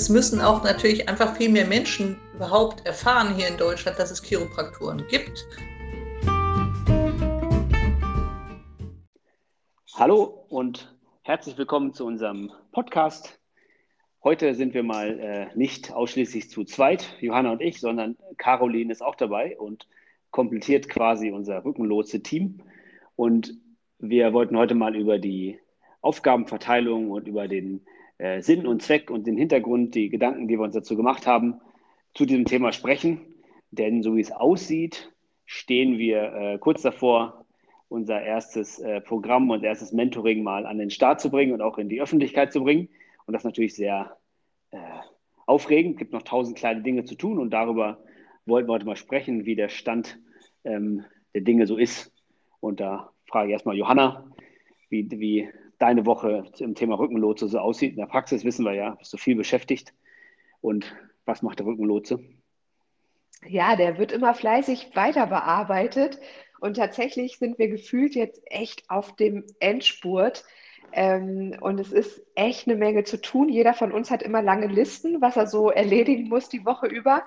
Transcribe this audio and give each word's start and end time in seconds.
es 0.00 0.08
müssen 0.08 0.40
auch 0.40 0.64
natürlich 0.64 1.10
einfach 1.10 1.36
viel 1.36 1.50
mehr 1.50 1.66
Menschen 1.66 2.16
überhaupt 2.34 2.86
erfahren 2.86 3.34
hier 3.34 3.48
in 3.48 3.58
Deutschland, 3.58 3.98
dass 3.98 4.10
es 4.10 4.22
Chiropraktoren 4.22 5.04
gibt. 5.10 5.46
Hallo 9.94 10.46
und 10.48 10.96
herzlich 11.20 11.58
willkommen 11.58 11.92
zu 11.92 12.06
unserem 12.06 12.50
Podcast. 12.72 13.38
Heute 14.24 14.54
sind 14.54 14.72
wir 14.72 14.82
mal 14.82 15.20
äh, 15.20 15.54
nicht 15.54 15.92
ausschließlich 15.92 16.48
zu 16.48 16.64
zweit, 16.64 17.14
Johanna 17.20 17.52
und 17.52 17.60
ich, 17.60 17.78
sondern 17.78 18.16
Caroline 18.38 18.90
ist 18.90 19.02
auch 19.02 19.16
dabei 19.16 19.58
und 19.58 19.86
komplettiert 20.30 20.88
quasi 20.88 21.30
unser 21.30 21.62
Rückenlotse-Team. 21.62 22.62
Und 23.16 23.54
wir 23.98 24.32
wollten 24.32 24.56
heute 24.56 24.74
mal 24.74 24.96
über 24.96 25.18
die 25.18 25.58
Aufgabenverteilung 26.00 27.10
und 27.10 27.28
über 27.28 27.48
den 27.48 27.84
äh, 28.20 28.42
Sinn 28.42 28.66
und 28.66 28.82
Zweck 28.82 29.10
und 29.10 29.26
den 29.26 29.36
Hintergrund, 29.36 29.94
die 29.94 30.10
Gedanken, 30.10 30.46
die 30.46 30.58
wir 30.58 30.64
uns 30.64 30.74
dazu 30.74 30.96
gemacht 30.96 31.26
haben, 31.26 31.60
zu 32.14 32.26
diesem 32.26 32.44
Thema 32.44 32.72
sprechen. 32.72 33.20
Denn 33.70 34.02
so 34.02 34.16
wie 34.16 34.20
es 34.20 34.32
aussieht, 34.32 35.12
stehen 35.46 35.98
wir 35.98 36.34
äh, 36.34 36.58
kurz 36.58 36.82
davor, 36.82 37.46
unser 37.88 38.22
erstes 38.22 38.78
äh, 38.78 39.00
Programm 39.00 39.50
und 39.50 39.64
erstes 39.64 39.92
Mentoring 39.92 40.42
mal 40.42 40.66
an 40.66 40.78
den 40.78 40.90
Start 40.90 41.20
zu 41.20 41.30
bringen 41.30 41.52
und 41.52 41.62
auch 41.62 41.78
in 41.78 41.88
die 41.88 42.00
Öffentlichkeit 42.00 42.52
zu 42.52 42.62
bringen. 42.62 42.88
Und 43.26 43.32
das 43.32 43.40
ist 43.40 43.46
natürlich 43.46 43.74
sehr 43.74 44.16
äh, 44.70 44.76
aufregend. 45.46 45.94
Es 45.94 45.98
gibt 45.98 46.12
noch 46.12 46.22
tausend 46.22 46.56
kleine 46.56 46.82
Dinge 46.82 47.04
zu 47.04 47.14
tun 47.14 47.38
und 47.38 47.50
darüber 47.50 47.98
wollten 48.46 48.68
wir 48.68 48.74
heute 48.74 48.86
mal 48.86 48.96
sprechen, 48.96 49.44
wie 49.44 49.56
der 49.56 49.68
Stand 49.68 50.18
ähm, 50.64 51.04
der 51.34 51.40
Dinge 51.40 51.66
so 51.66 51.76
ist. 51.76 52.12
Und 52.60 52.80
da 52.80 53.10
frage 53.26 53.48
ich 53.48 53.52
erstmal 53.52 53.76
Johanna, 53.76 54.30
wie, 54.88 55.08
wie 55.10 55.48
deine 55.80 56.06
Woche 56.06 56.44
im 56.58 56.74
Thema 56.76 56.98
Rückenlotse 56.98 57.48
so 57.48 57.58
aussieht. 57.58 57.92
In 57.92 57.96
der 57.96 58.06
Praxis 58.06 58.44
wissen 58.44 58.64
wir 58.64 58.74
ja, 58.74 58.90
bist 58.90 59.12
du 59.12 59.16
viel 59.16 59.34
beschäftigt. 59.34 59.92
Und 60.60 60.94
was 61.24 61.42
macht 61.42 61.58
der 61.58 61.66
Rückenlotse? 61.66 62.20
Ja, 63.46 63.74
der 63.74 63.98
wird 63.98 64.12
immer 64.12 64.34
fleißig 64.34 64.94
weiter 64.94 65.26
bearbeitet. 65.26 66.20
Und 66.60 66.76
tatsächlich 66.76 67.38
sind 67.38 67.58
wir 67.58 67.68
gefühlt 67.68 68.14
jetzt 68.14 68.42
echt 68.44 68.88
auf 68.90 69.16
dem 69.16 69.44
Endspurt. 69.58 70.44
Ähm, 70.92 71.56
und 71.60 71.80
es 71.80 71.92
ist 71.92 72.22
echt 72.34 72.68
eine 72.68 72.76
Menge 72.76 73.04
zu 73.04 73.18
tun. 73.18 73.48
Jeder 73.48 73.72
von 73.72 73.92
uns 73.92 74.10
hat 74.10 74.22
immer 74.22 74.42
lange 74.42 74.66
Listen, 74.66 75.22
was 75.22 75.36
er 75.36 75.46
so 75.46 75.70
erledigen 75.70 76.28
muss 76.28 76.50
die 76.50 76.66
Woche 76.66 76.88
über. 76.88 77.22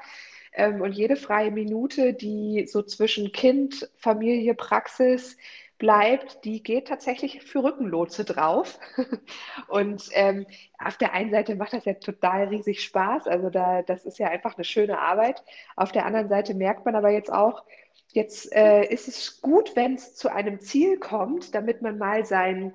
Ähm, 0.53 0.81
und 0.81 0.91
jede 0.91 1.15
freie 1.15 1.49
Minute, 1.49 2.13
die 2.13 2.67
so 2.67 2.83
zwischen 2.83 3.31
Kind, 3.31 3.89
Familie, 3.97 4.53
Praxis, 4.53 5.37
bleibt, 5.83 6.45
die 6.45 6.63
geht 6.63 6.87
tatsächlich 6.87 7.43
für 7.43 7.61
Rückenlotse 7.61 8.23
drauf. 8.23 8.79
Und 9.67 10.07
ähm, 10.13 10.45
auf 10.79 10.95
der 10.95 11.11
einen 11.11 11.29
Seite 11.29 11.55
macht 11.55 11.73
das 11.73 11.83
ja 11.83 11.95
total 11.95 12.45
riesig 12.47 12.81
Spaß. 12.81 13.27
Also 13.27 13.49
da, 13.49 13.81
das 13.81 14.05
ist 14.05 14.17
ja 14.17 14.29
einfach 14.29 14.55
eine 14.55 14.63
schöne 14.63 14.97
Arbeit. 14.97 15.43
Auf 15.75 15.91
der 15.91 16.05
anderen 16.05 16.29
Seite 16.29 16.53
merkt 16.53 16.85
man 16.85 16.95
aber 16.95 17.09
jetzt 17.09 17.33
auch, 17.33 17.65
jetzt 18.13 18.55
äh, 18.55 18.85
ist 18.85 19.09
es 19.09 19.41
gut, 19.41 19.75
wenn 19.75 19.95
es 19.95 20.15
zu 20.15 20.31
einem 20.31 20.61
Ziel 20.61 20.99
kommt, 20.99 21.53
damit 21.53 21.81
man 21.81 21.97
mal 21.97 22.23
sein, 22.23 22.73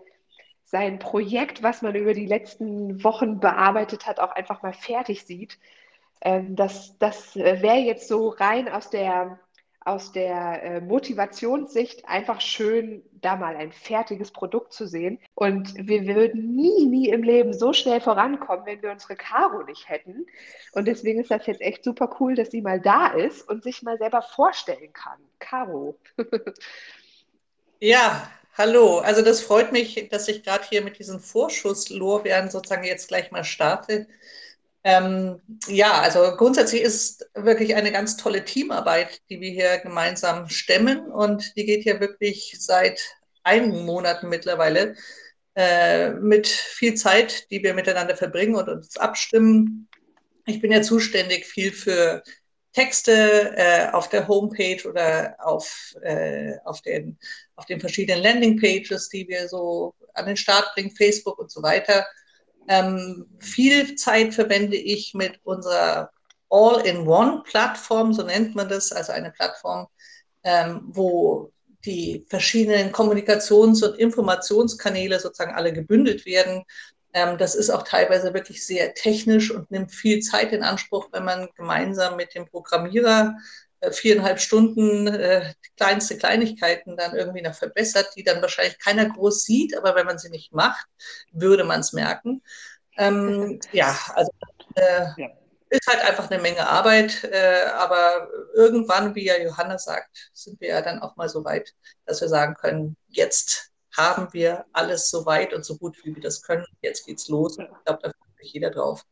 sein 0.67 0.99
Projekt, 0.99 1.63
was 1.63 1.81
man 1.81 1.95
über 1.95 2.13
die 2.13 2.27
letzten 2.27 3.03
Wochen 3.05 3.41
bearbeitet 3.41 4.07
hat, 4.07 4.21
auch 4.21 4.33
einfach 4.33 4.61
mal 4.63 4.75
fertig 4.75 5.25
sieht. 5.25 5.59
Ähm, 6.21 6.57
das 6.57 6.99
das 6.99 7.37
äh, 7.37 7.63
wäre 7.63 7.79
jetzt 7.79 8.07
so 8.07 8.29
rein 8.29 8.69
aus 8.69 8.91
der 8.91 9.41
aus 9.89 10.13
der 10.13 10.63
äh, 10.63 10.81
Motivationssicht 10.83 12.07
einfach 12.07 12.43
schön, 12.43 13.03
da 13.13 13.37
mal 13.37 13.57
ein 13.57 13.73
fertiges 13.73 14.31
Produkt 14.31 14.75
zu 14.75 14.87
sehen. 14.87 15.19
Und 15.35 15.75
wir 15.77 16.07
würden 16.07 16.55
nie, 16.55 16.85
nie 16.85 17.09
im 17.09 17.23
Leben 17.23 17.55
so 17.55 17.73
schnell 17.73 18.01
vorankommen, 18.03 18.67
wenn 18.67 18.83
wir 18.83 18.91
unsere 18.93 19.17
Caro 19.17 19.63
nicht 19.63 19.89
hätten. 19.89 20.27
Und 20.73 20.87
deswegen 20.87 21.21
ist 21.21 21.31
das 21.31 21.47
jetzt 21.47 21.63
echt 21.63 21.85
super 21.85 22.15
cool, 22.21 22.35
dass 22.35 22.51
sie 22.51 22.61
mal 22.61 22.81
da 22.81 23.09
ist 23.09 23.49
und 23.49 23.63
sich 23.63 23.83
mal 23.83 23.97
selber 23.97 24.21
vorstellen 24.21 24.93
kann. 24.93 25.19
Caro. 25.39 25.99
ja, 27.81 28.31
hallo. 28.59 28.99
Also 28.99 29.23
das 29.23 29.41
freut 29.41 29.73
mich, 29.73 30.09
dass 30.11 30.29
ich 30.29 30.45
gerade 30.45 30.65
hier 30.69 30.83
mit 30.83 30.99
diesen 30.99 31.19
Vorschusslorbeeren 31.19 32.51
sozusagen 32.51 32.85
jetzt 32.85 33.09
gleich 33.09 33.31
mal 33.31 33.45
starte. 33.45 34.07
Ähm, 34.85 35.41
ja, 35.67 36.01
also 36.01 36.37
grundsätzlich 36.37 36.83
ist 36.83 37.29
wirklich 37.35 37.75
eine 37.75 37.93
ganz 37.93 38.17
tolle 38.17 38.45
Teamarbeit, 38.45 39.21
die 39.29 39.41
wir 39.41 39.51
hier 39.51 39.79
gemeinsam 39.79 40.49
stemmen 40.49 41.11
und 41.11 41.57
die 41.57 41.65
geht 41.65 41.83
hier 41.83 42.01
wirklich 42.01 42.57
seit 42.59 43.01
einigen 43.43 43.85
Monaten 43.85 44.29
mittlerweile 44.29 44.95
äh, 45.57 46.11
mit 46.11 46.47
viel 46.47 46.95
Zeit, 46.95 47.51
die 47.51 47.63
wir 47.63 47.75
miteinander 47.75 48.17
verbringen 48.17 48.55
und 48.55 48.69
uns 48.69 48.97
abstimmen. 48.97 49.89
Ich 50.47 50.61
bin 50.61 50.71
ja 50.71 50.83
zuständig 50.83 51.47
viel 51.47 51.73
für 51.73 52.23
Texte 52.73 53.55
äh, 53.57 53.89
auf 53.91 54.09
der 54.09 54.29
Homepage 54.29 54.89
oder 54.89 55.35
auf, 55.41 55.95
äh, 56.03 56.53
auf, 56.65 56.81
den, 56.83 57.19
auf 57.57 57.67
den 57.67 57.81
verschiedenen 57.81 58.23
Landingpages, 58.23 59.09
die 59.09 59.27
wir 59.27 59.49
so 59.49 59.95
an 60.15 60.27
den 60.27 60.37
Start 60.37 60.73
bringen, 60.75 60.95
Facebook 60.95 61.39
und 61.39 61.51
so 61.51 61.63
weiter. 61.63 62.07
Ähm, 62.69 63.27
viel 63.41 63.97
Zeit 63.97 64.35
verwende 64.35 64.77
ich 64.77 65.15
mit 65.15 65.41
unserer 65.45 66.11
All-in-One-Plattform, 66.51 68.13
so 68.13 68.23
nennt 68.23 68.55
man 68.55 68.69
das, 68.69 68.93
also 68.93 69.13
eine 69.13 69.31
Plattform, 69.31 69.87
ähm, 70.45 70.83
wo 70.87 71.53
die 71.85 72.27
verschiedenen 72.29 72.93
Kommunikations- 72.93 73.83
und 73.83 73.99
Informationskanäle 73.99 75.19
sozusagen 75.21 75.55
alle 75.55 75.73
gebündelt 75.73 76.27
werden. 76.27 76.65
Ähm, 77.15 77.39
das 77.39 77.55
ist 77.55 77.71
auch 77.71 77.83
teilweise 77.83 78.35
wirklich 78.35 78.65
sehr 78.65 78.95
technisch 78.95 79.51
und 79.51 79.71
nimmt 79.71 79.93
viel 79.93 80.21
Zeit 80.21 80.53
in 80.53 80.63
Anspruch, 80.63 81.09
wenn 81.13 81.25
man 81.25 81.49
gemeinsam 81.57 82.17
mit 82.17 82.35
dem 82.35 82.47
Programmierer 82.47 83.37
viereinhalb 83.91 84.41
Stunden 84.41 85.07
äh, 85.07 85.55
kleinste 85.77 86.19
Kleinigkeiten 86.19 86.97
dann 86.97 87.15
irgendwie 87.15 87.43
noch 87.43 87.55
verbessert, 87.55 88.11
die 88.17 88.25
dann 88.25 88.43
wahrscheinlich 88.43 88.79
keiner 88.79 89.09
groß 89.09 89.45
sieht, 89.45 89.77
aber 89.77 89.95
wenn 89.95 90.07
man 90.07 90.19
sie 90.19 90.31
nicht 90.31 90.53
macht, 90.53 90.87
würde 91.33 91.65
man 91.65 91.81
es 91.81 91.93
merken. 91.93 92.43
Ähm, 92.97 93.61
ja, 93.73 93.97
also 94.15 94.31
äh, 94.75 95.07
ja. 95.17 95.29
ist 95.71 95.87
halt 95.87 96.05
einfach 96.05 96.31
eine 96.31 96.43
Menge 96.43 96.67
Arbeit, 96.67 97.23
äh, 97.25 97.67
aber 97.75 98.29
irgendwann, 98.55 99.15
wie 99.15 99.27
ja 99.27 99.39
Johanna 99.39 99.79
sagt, 99.79 100.31
sind 100.33 100.61
wir 100.61 100.69
ja 100.69 100.83
dann 100.83 101.01
auch 101.01 101.15
mal 101.17 101.29
so 101.29 101.45
weit, 101.45 101.73
dass 102.07 102.21
wir 102.21 102.29
sagen 102.29 102.55
können, 102.55 102.97
jetzt 103.09 103.71
haben 103.97 104.33
wir 104.33 104.65
alles 104.73 105.11
so 105.11 105.27
weit 105.27 105.53
und 105.55 105.65
so 105.65 105.77
gut, 105.77 105.97
wie 106.05 106.15
wir 106.15 106.23
das 106.23 106.43
können. 106.43 106.67
Jetzt 106.83 107.07
geht's 107.07 107.29
los. 107.29 107.59
Ich 107.59 107.67
glaube, 107.85 108.01
da 108.03 108.11
freut 108.11 108.39
sich 108.41 108.53
jeder 108.53 108.71
drauf. 108.71 109.05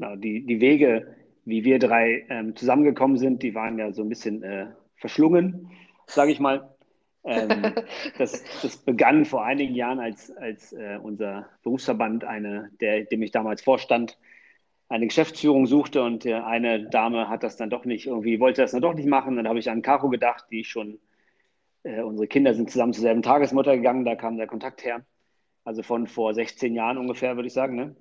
Genau, 0.00 0.16
die, 0.16 0.46
die 0.46 0.62
Wege, 0.62 1.14
wie 1.44 1.62
wir 1.62 1.78
drei 1.78 2.24
ähm, 2.30 2.56
zusammengekommen 2.56 3.18
sind, 3.18 3.42
die 3.42 3.54
waren 3.54 3.78
ja 3.78 3.92
so 3.92 4.00
ein 4.00 4.08
bisschen 4.08 4.42
äh, 4.42 4.68
verschlungen, 4.96 5.70
sage 6.06 6.32
ich 6.32 6.40
mal. 6.40 6.74
Ähm, 7.22 7.74
das, 8.18 8.42
das, 8.62 8.78
begann 8.78 9.26
vor 9.26 9.44
einigen 9.44 9.74
Jahren, 9.74 10.00
als, 10.00 10.34
als 10.38 10.72
äh, 10.72 10.98
unser 11.02 11.50
Berufsverband, 11.62 12.24
eine, 12.24 12.70
der, 12.80 13.04
dem 13.04 13.20
ich 13.20 13.30
damals 13.30 13.60
vorstand, 13.60 14.16
eine 14.88 15.06
Geschäftsführung 15.06 15.66
suchte 15.66 16.02
und 16.02 16.24
äh, 16.24 16.32
eine 16.32 16.88
Dame 16.88 17.28
hat 17.28 17.42
das 17.42 17.58
dann 17.58 17.68
doch 17.68 17.84
nicht 17.84 18.06
irgendwie, 18.06 18.40
wollte 18.40 18.62
das 18.62 18.70
dann 18.70 18.80
doch 18.80 18.94
nicht 18.94 19.06
machen. 19.06 19.36
Dann 19.36 19.48
habe 19.48 19.58
ich 19.58 19.68
an 19.68 19.82
Caro 19.82 20.08
gedacht, 20.08 20.46
die 20.50 20.64
schon, 20.64 20.98
äh, 21.82 22.00
unsere 22.00 22.26
Kinder 22.26 22.54
sind 22.54 22.70
zusammen 22.70 22.94
zur 22.94 23.02
selben 23.02 23.20
Tagesmutter 23.20 23.76
gegangen, 23.76 24.06
da 24.06 24.14
kam 24.14 24.38
der 24.38 24.46
Kontakt 24.46 24.82
her. 24.82 25.04
Also 25.62 25.82
von 25.82 26.06
vor 26.06 26.32
16 26.32 26.74
Jahren 26.74 26.96
ungefähr, 26.96 27.36
würde 27.36 27.48
ich 27.48 27.52
sagen. 27.52 27.76
Ne? 27.76 27.94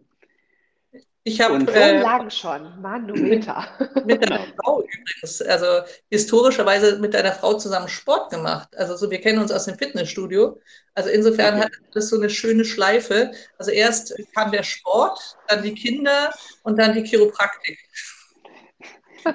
Ich 1.24 1.41
habe 1.41 1.59
so 1.59 1.72
äh, 1.72 2.02
lang 2.02 2.30
schon, 2.30 2.81
Manometer. 2.81 3.68
Mit 4.06 4.24
deiner 4.24 4.40
Frau 4.57 4.81
übrigens, 4.81 5.41
also 5.41 5.85
historischerweise 6.09 6.99
mit 6.99 7.14
deiner 7.14 7.34
Frau 7.34 7.55
zusammen 7.55 7.90
Sport 7.90 8.32
gemacht. 8.32 8.70
Also 8.78 8.96
so, 8.96 9.11
wir 9.11 9.20
kennen 9.20 9.40
uns 9.40 9.52
aus 9.52 9.66
dem 9.66 9.78
Fitnessstudio. 9.78 10.58
Also 10.96 11.09
insofern 11.09 11.55
okay. 11.55 11.66
hat 11.66 11.72
das 11.93 12.09
so 12.09 12.17
eine 12.17 12.29
schöne 12.29 12.64
Schleife. 12.64 13.32
Also 13.58 13.72
erst 13.72 14.16
kam 14.34 14.52
der 14.52 14.64
Sport, 14.64 15.20
dann 15.47 15.61
die 15.61 15.73
Kinder 15.73 16.32
und 16.64 16.79
dann 16.79 16.93
die 16.93 17.03
Chiropraktik. 17.03 17.78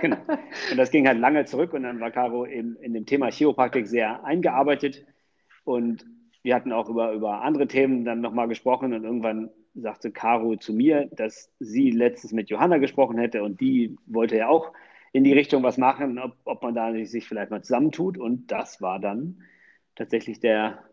Genau. 0.01 0.17
Und 0.71 0.79
das 0.79 0.91
ging 0.91 1.07
halt 1.07 1.19
lange 1.19 1.45
zurück 1.45 1.75
und 1.75 1.83
dann 1.83 2.01
war 2.01 2.11
Caro 2.11 2.47
eben 2.47 2.75
in 2.77 2.95
dem 2.95 3.05
Thema 3.05 3.31
Chiropraktik 3.31 3.87
sehr 3.87 4.25
eingearbeitet. 4.25 5.05
Und 5.65 6.07
wir 6.43 6.55
hatten 6.55 6.73
auch 6.73 6.89
über, 6.89 7.13
über 7.13 7.43
andere 7.43 7.69
Themen 7.69 8.03
dann 8.07 8.23
nochmal 8.23 8.49
gesprochen 8.49 8.95
und 8.95 9.05
irgendwann 9.05 9.51
sagte 9.75 10.11
Caro 10.11 10.57
zu 10.57 10.73
mir, 10.73 11.09
dass 11.13 11.51
sie 11.59 11.91
letztens 11.91 12.33
mit 12.33 12.51
Johanna 12.51 12.79
gesprochen 12.79 13.19
hätte 13.19 13.43
und 13.43 13.61
die 13.61 13.97
wollte 14.07 14.37
ja 14.37 14.49
auch 14.49 14.73
in 15.13 15.25
die 15.25 15.33
Richtung 15.33 15.63
was 15.63 15.79
machen, 15.79 16.19
ob, 16.19 16.37
ob 16.45 16.63
man 16.63 16.75
da 16.75 16.93
sich 17.05 17.27
vielleicht 17.27 17.51
mal 17.51 17.63
zusammentut. 17.63 18.19
Und 18.19 18.51
das 18.51 18.81
war 18.81 18.99
dann 18.99 19.43
tatsächlich 19.95 20.41
der, 20.41 20.85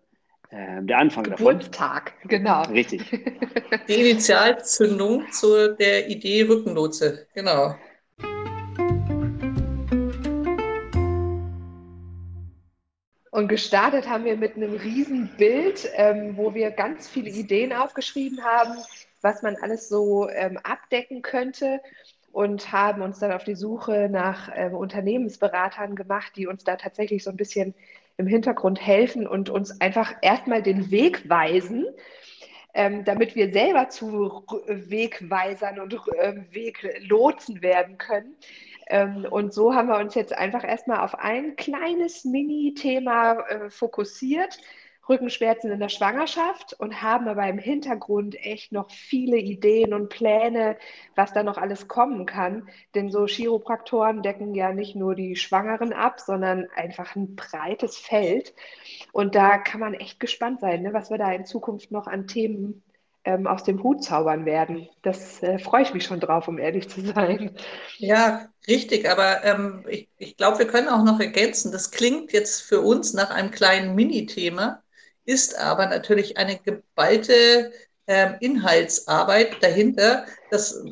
äh, 0.49 0.81
der 0.83 0.99
Anfang 0.99 1.23
Geburtstag, 1.23 2.13
davon. 2.15 2.29
genau. 2.29 2.61
Richtig. 2.63 3.09
Die 3.87 3.93
Initialzündung 3.93 5.31
zu 5.31 5.75
der 5.75 6.09
Idee 6.09 6.43
Rückenlotse, 6.43 7.27
genau. 7.33 7.75
Und 13.41 13.47
gestartet 13.47 14.07
haben 14.07 14.23
wir 14.25 14.37
mit 14.37 14.55
einem 14.55 14.75
riesen 14.75 15.27
Bild, 15.35 15.89
ähm, 15.95 16.37
wo 16.37 16.53
wir 16.53 16.69
ganz 16.69 17.09
viele 17.09 17.31
Ideen 17.31 17.73
aufgeschrieben 17.73 18.43
haben, 18.43 18.77
was 19.23 19.41
man 19.41 19.55
alles 19.63 19.89
so 19.89 20.29
ähm, 20.29 20.59
abdecken 20.61 21.23
könnte 21.23 21.81
und 22.31 22.71
haben 22.71 23.01
uns 23.01 23.17
dann 23.17 23.31
auf 23.31 23.43
die 23.43 23.55
Suche 23.55 24.09
nach 24.11 24.51
ähm, 24.53 24.75
Unternehmensberatern 24.75 25.95
gemacht, 25.95 26.33
die 26.35 26.45
uns 26.45 26.65
da 26.65 26.75
tatsächlich 26.75 27.23
so 27.23 27.31
ein 27.31 27.35
bisschen 27.35 27.73
im 28.17 28.27
Hintergrund 28.27 28.79
helfen 28.79 29.25
und 29.25 29.49
uns 29.49 29.81
einfach 29.81 30.13
erstmal 30.21 30.61
den 30.61 30.91
Weg 30.91 31.27
weisen, 31.27 31.87
ähm, 32.75 33.05
damit 33.05 33.33
wir 33.33 33.51
selber 33.51 33.89
zu 33.89 34.45
Wegweisern 34.67 35.79
und 35.79 35.95
äh, 35.95 36.35
Weglotsen 36.51 37.63
werden 37.63 37.97
können. 37.97 38.35
Ähm, 38.91 39.25
und 39.29 39.53
so 39.53 39.73
haben 39.73 39.87
wir 39.87 39.97
uns 39.97 40.15
jetzt 40.15 40.37
einfach 40.37 40.65
erstmal 40.65 40.99
auf 40.99 41.17
ein 41.17 41.55
kleines 41.55 42.25
Mini-Thema 42.25 43.39
äh, 43.47 43.69
fokussiert 43.69 44.59
Rückenschmerzen 45.07 45.71
in 45.71 45.79
der 45.79 45.89
Schwangerschaft 45.89 46.73
und 46.73 47.01
haben 47.01 47.27
aber 47.27 47.47
im 47.47 47.57
Hintergrund 47.57 48.35
echt 48.45 48.71
noch 48.71 48.91
viele 48.91 49.37
Ideen 49.37 49.93
und 49.93 50.09
Pläne, 50.09 50.77
was 51.15 51.33
da 51.33 51.41
noch 51.41 51.57
alles 51.57 51.87
kommen 51.87 52.25
kann. 52.25 52.69
Denn 52.93 53.09
so 53.09 53.25
Chiropraktoren 53.25 54.21
decken 54.21 54.53
ja 54.53 54.73
nicht 54.73 54.95
nur 54.95 55.15
die 55.15 55.35
Schwangeren 55.35 55.93
ab, 55.93 56.19
sondern 56.19 56.67
einfach 56.75 57.15
ein 57.15 57.35
breites 57.35 57.97
Feld. 57.97 58.53
Und 59.11 59.35
da 59.35 59.57
kann 59.57 59.79
man 59.79 59.93
echt 59.93 60.19
gespannt 60.19 60.59
sein, 60.59 60.83
ne, 60.83 60.93
was 60.93 61.09
wir 61.09 61.17
da 61.17 61.31
in 61.31 61.45
Zukunft 61.45 61.91
noch 61.91 62.07
an 62.07 62.27
Themen 62.27 62.83
ähm, 63.23 63.47
aus 63.47 63.63
dem 63.63 63.83
Hut 63.83 64.03
zaubern 64.03 64.45
werden. 64.45 64.89
Das 65.01 65.41
äh, 65.43 65.59
freue 65.59 65.83
ich 65.83 65.93
mich 65.93 66.05
schon 66.05 66.19
drauf, 66.19 66.47
um 66.47 66.57
ehrlich 66.57 66.89
zu 66.89 67.01
sein. 67.01 67.55
Ja, 67.97 68.47
richtig. 68.67 69.09
Aber 69.09 69.43
ähm, 69.43 69.85
ich, 69.87 70.09
ich 70.17 70.37
glaube, 70.37 70.59
wir 70.59 70.67
können 70.67 70.89
auch 70.89 71.03
noch 71.03 71.19
ergänzen, 71.19 71.71
das 71.71 71.91
klingt 71.91 72.33
jetzt 72.33 72.61
für 72.61 72.81
uns 72.81 73.13
nach 73.13 73.29
einem 73.29 73.51
kleinen 73.51 73.95
Mini-Thema 73.95 74.81
ist 75.25 75.57
aber 75.57 75.85
natürlich 75.87 76.37
eine 76.37 76.57
geballte 76.57 77.71
äh, 78.11 78.33
Inhaltsarbeit 78.41 79.63
dahinter, 79.63 80.25
das, 80.49 80.83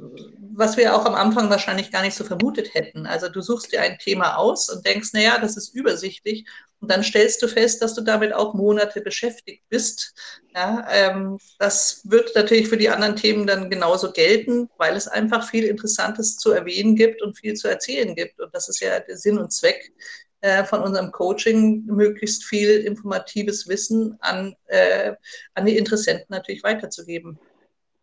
was 0.53 0.77
wir 0.77 0.95
auch 0.95 1.05
am 1.05 1.15
Anfang 1.15 1.49
wahrscheinlich 1.49 1.91
gar 1.91 2.01
nicht 2.01 2.15
so 2.15 2.23
vermutet 2.23 2.73
hätten. 2.73 3.05
Also 3.05 3.27
du 3.27 3.41
suchst 3.41 3.73
dir 3.73 3.81
ein 3.81 3.97
Thema 3.97 4.37
aus 4.37 4.69
und 4.69 4.85
denkst, 4.85 5.09
naja, 5.11 5.37
das 5.37 5.57
ist 5.57 5.75
übersichtlich 5.75 6.45
und 6.79 6.89
dann 6.89 7.03
stellst 7.03 7.41
du 7.41 7.49
fest, 7.49 7.81
dass 7.81 7.93
du 7.93 8.01
damit 8.01 8.33
auch 8.33 8.53
Monate 8.53 9.01
beschäftigt 9.01 9.63
bist. 9.67 10.13
Ja, 10.55 10.87
ähm, 10.89 11.39
das 11.57 12.01
wird 12.05 12.33
natürlich 12.35 12.69
für 12.69 12.77
die 12.77 12.89
anderen 12.89 13.17
Themen 13.17 13.45
dann 13.45 13.69
genauso 13.69 14.13
gelten, 14.13 14.69
weil 14.77 14.95
es 14.95 15.09
einfach 15.09 15.49
viel 15.49 15.65
Interessantes 15.65 16.37
zu 16.37 16.51
erwähnen 16.51 16.95
gibt 16.95 17.21
und 17.21 17.37
viel 17.37 17.55
zu 17.55 17.67
erzählen 17.67 18.15
gibt. 18.15 18.39
Und 18.39 18.55
das 18.55 18.69
ist 18.69 18.79
ja 18.79 18.97
der 19.01 19.17
Sinn 19.17 19.37
und 19.37 19.51
Zweck 19.51 19.91
äh, 20.41 20.63
von 20.63 20.81
unserem 20.81 21.11
Coaching 21.11 21.85
möglichst 21.85 22.45
viel 22.45 22.69
informatives 22.79 23.67
Wissen 23.67 24.17
an, 24.21 24.55
äh, 24.67 25.13
an 25.53 25.65
die 25.65 25.77
Interessenten 25.77 26.27
natürlich 26.29 26.63
weiterzugeben. 26.63 27.39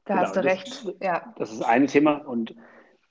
Da 0.05 0.15
genau, 0.15 0.27
hast 0.27 0.37
du 0.37 0.45
recht, 0.45 0.85
das, 0.85 0.95
ja. 1.01 1.35
Das 1.39 1.53
ist 1.53 1.63
eine 1.63 1.87
Thema 1.87 2.17
und 2.17 2.55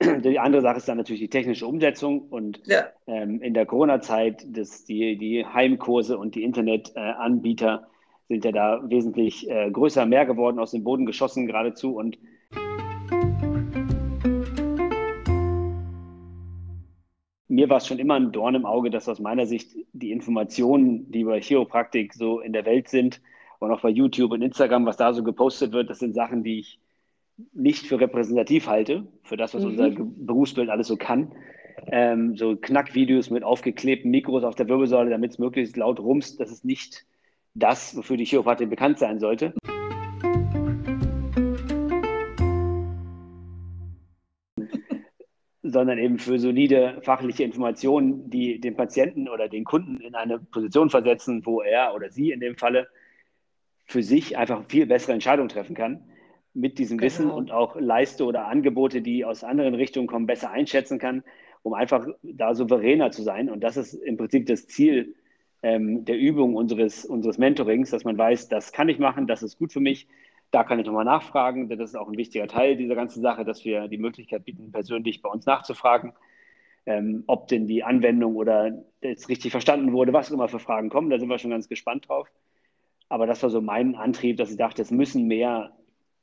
die 0.00 0.38
andere 0.38 0.62
Sache 0.62 0.78
ist 0.78 0.88
dann 0.88 0.98
natürlich 0.98 1.20
die 1.20 1.30
technische 1.30 1.66
Umsetzung 1.66 2.20
und 2.28 2.60
ja. 2.66 2.86
ähm, 3.06 3.40
in 3.42 3.54
der 3.54 3.66
Corona-Zeit, 3.66 4.44
die, 4.46 5.18
die 5.18 5.44
Heimkurse 5.44 6.18
und 6.18 6.34
die 6.34 6.44
Internetanbieter 6.44 7.88
sind 8.28 8.44
ja 8.44 8.52
da 8.52 8.80
wesentlich 8.84 9.48
äh, 9.48 9.70
größer, 9.70 10.06
mehr 10.06 10.26
geworden, 10.26 10.58
aus 10.58 10.72
dem 10.72 10.84
Boden 10.84 11.06
geschossen 11.06 11.46
geradezu 11.46 11.96
und 11.96 12.18
mir 17.56 17.70
war 17.70 17.78
es 17.78 17.86
schon 17.86 17.98
immer 17.98 18.14
ein 18.14 18.32
Dorn 18.32 18.54
im 18.54 18.66
Auge, 18.66 18.90
dass 18.90 19.08
aus 19.08 19.18
meiner 19.18 19.46
Sicht 19.46 19.74
die 19.94 20.12
Informationen, 20.12 21.10
die 21.10 21.20
über 21.20 21.40
Chiropraktik 21.40 22.12
so 22.12 22.40
in 22.40 22.52
der 22.52 22.66
Welt 22.66 22.88
sind 22.88 23.22
und 23.60 23.70
auch 23.70 23.80
bei 23.80 23.88
YouTube 23.88 24.32
und 24.32 24.42
Instagram, 24.42 24.84
was 24.84 24.98
da 24.98 25.14
so 25.14 25.24
gepostet 25.24 25.72
wird, 25.72 25.88
das 25.88 25.98
sind 25.98 26.14
Sachen, 26.14 26.44
die 26.44 26.58
ich 26.60 26.78
nicht 27.54 27.86
für 27.86 27.98
repräsentativ 27.98 28.66
halte, 28.66 29.06
für 29.22 29.38
das, 29.38 29.54
was 29.54 29.62
mhm. 29.62 29.70
unser 29.70 29.90
Berufsbild 29.90 30.68
alles 30.68 30.86
so 30.86 30.96
kann. 30.96 31.32
Ähm, 31.86 32.36
so 32.36 32.56
Knackvideos 32.56 33.30
mit 33.30 33.42
aufgeklebten 33.42 34.10
Mikros 34.10 34.44
auf 34.44 34.54
der 34.54 34.68
Wirbelsäule, 34.68 35.08
damit 35.08 35.30
es 35.30 35.38
möglichst 35.38 35.78
laut 35.78 35.98
rumst, 35.98 36.38
das 36.40 36.50
ist 36.50 36.64
nicht 36.64 37.06
das, 37.54 37.96
wofür 37.96 38.18
die 38.18 38.26
Chiropraktik 38.26 38.68
bekannt 38.68 38.98
sein 38.98 39.18
sollte. 39.18 39.54
Sondern 45.76 45.98
eben 45.98 46.18
für 46.18 46.38
solide 46.38 47.02
fachliche 47.02 47.44
Informationen, 47.44 48.30
die 48.30 48.58
den 48.58 48.76
Patienten 48.76 49.28
oder 49.28 49.46
den 49.46 49.64
Kunden 49.64 50.00
in 50.00 50.14
eine 50.14 50.38
Position 50.38 50.88
versetzen, 50.88 51.44
wo 51.44 51.60
er 51.60 51.94
oder 51.94 52.08
sie 52.08 52.30
in 52.30 52.40
dem 52.40 52.56
Falle 52.56 52.88
für 53.84 54.02
sich 54.02 54.38
einfach 54.38 54.64
viel 54.68 54.86
bessere 54.86 55.12
Entscheidungen 55.12 55.50
treffen 55.50 55.76
kann 55.76 56.02
mit 56.54 56.78
diesem 56.78 56.96
genau. 56.96 57.06
Wissen 57.06 57.30
und 57.30 57.52
auch 57.52 57.78
Leiste 57.78 58.24
oder 58.24 58.46
Angebote, 58.46 59.02
die 59.02 59.26
aus 59.26 59.44
anderen 59.44 59.74
Richtungen 59.74 60.06
kommen, 60.06 60.24
besser 60.24 60.50
einschätzen 60.50 60.98
kann, 60.98 61.22
um 61.62 61.74
einfach 61.74 62.06
da 62.22 62.54
souveräner 62.54 63.10
zu 63.10 63.22
sein. 63.22 63.50
Und 63.50 63.60
das 63.60 63.76
ist 63.76 63.92
im 63.92 64.16
Prinzip 64.16 64.46
das 64.46 64.66
Ziel 64.66 65.14
ähm, 65.62 66.06
der 66.06 66.16
Übung 66.16 66.54
unseres, 66.54 67.04
unseres 67.04 67.36
Mentorings, 67.36 67.90
dass 67.90 68.04
man 68.04 68.16
weiß, 68.16 68.48
das 68.48 68.72
kann 68.72 68.88
ich 68.88 68.98
machen, 68.98 69.26
das 69.26 69.42
ist 69.42 69.58
gut 69.58 69.74
für 69.74 69.80
mich, 69.80 70.08
da 70.50 70.64
kann 70.64 70.78
ich 70.78 70.86
nochmal 70.86 71.04
nachfragen, 71.04 71.68
denn 71.68 71.78
das 71.78 71.90
ist 71.90 71.96
auch 71.96 72.08
ein 72.08 72.16
wichtiger 72.16 72.46
Teil 72.46 72.76
dieser 72.76 72.94
ganzen 72.94 73.20
Sache, 73.20 73.44
dass 73.44 73.64
wir 73.64 73.88
die 73.88 73.98
Möglichkeit 73.98 74.44
bieten, 74.44 74.72
persönlich 74.72 75.22
bei 75.22 75.28
uns 75.28 75.46
nachzufragen, 75.46 76.12
ähm, 76.86 77.24
ob 77.26 77.48
denn 77.48 77.66
die 77.66 77.82
Anwendung 77.82 78.36
oder 78.36 78.84
jetzt 79.02 79.28
richtig 79.28 79.50
verstanden 79.50 79.92
wurde, 79.92 80.12
was 80.12 80.30
immer 80.30 80.48
für 80.48 80.60
Fragen 80.60 80.88
kommen. 80.88 81.10
Da 81.10 81.18
sind 81.18 81.28
wir 81.28 81.38
schon 81.38 81.50
ganz 81.50 81.68
gespannt 81.68 82.08
drauf. 82.08 82.28
Aber 83.08 83.26
das 83.26 83.42
war 83.42 83.50
so 83.50 83.60
mein 83.60 83.94
Antrieb, 83.94 84.36
dass 84.36 84.50
ich 84.50 84.56
dachte, 84.56 84.82
es 84.82 84.90
müssen 84.90 85.26
mehr 85.26 85.72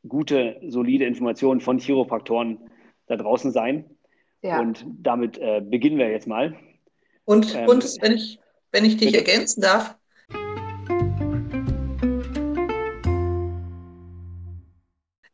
gute, 0.07 0.59
solide 0.67 1.05
Informationen 1.05 1.61
von 1.61 1.79
Chiropraktoren 1.79 2.59
da 3.07 3.15
draußen 3.15 3.51
sein. 3.51 3.85
Ja. 4.41 4.59
Und 4.59 4.85
damit 5.01 5.37
äh, 5.37 5.61
beginnen 5.61 5.97
wir 5.97 6.09
jetzt 6.09 6.27
mal. 6.27 6.55
Und, 7.25 7.55
ähm, 7.55 7.69
und 7.69 7.83
wenn, 8.01 8.13
ich, 8.13 8.39
wenn 8.71 8.85
ich 8.85 8.97
dich 8.97 9.11
bitte? 9.13 9.25
ergänzen 9.25 9.61
darf, 9.61 9.97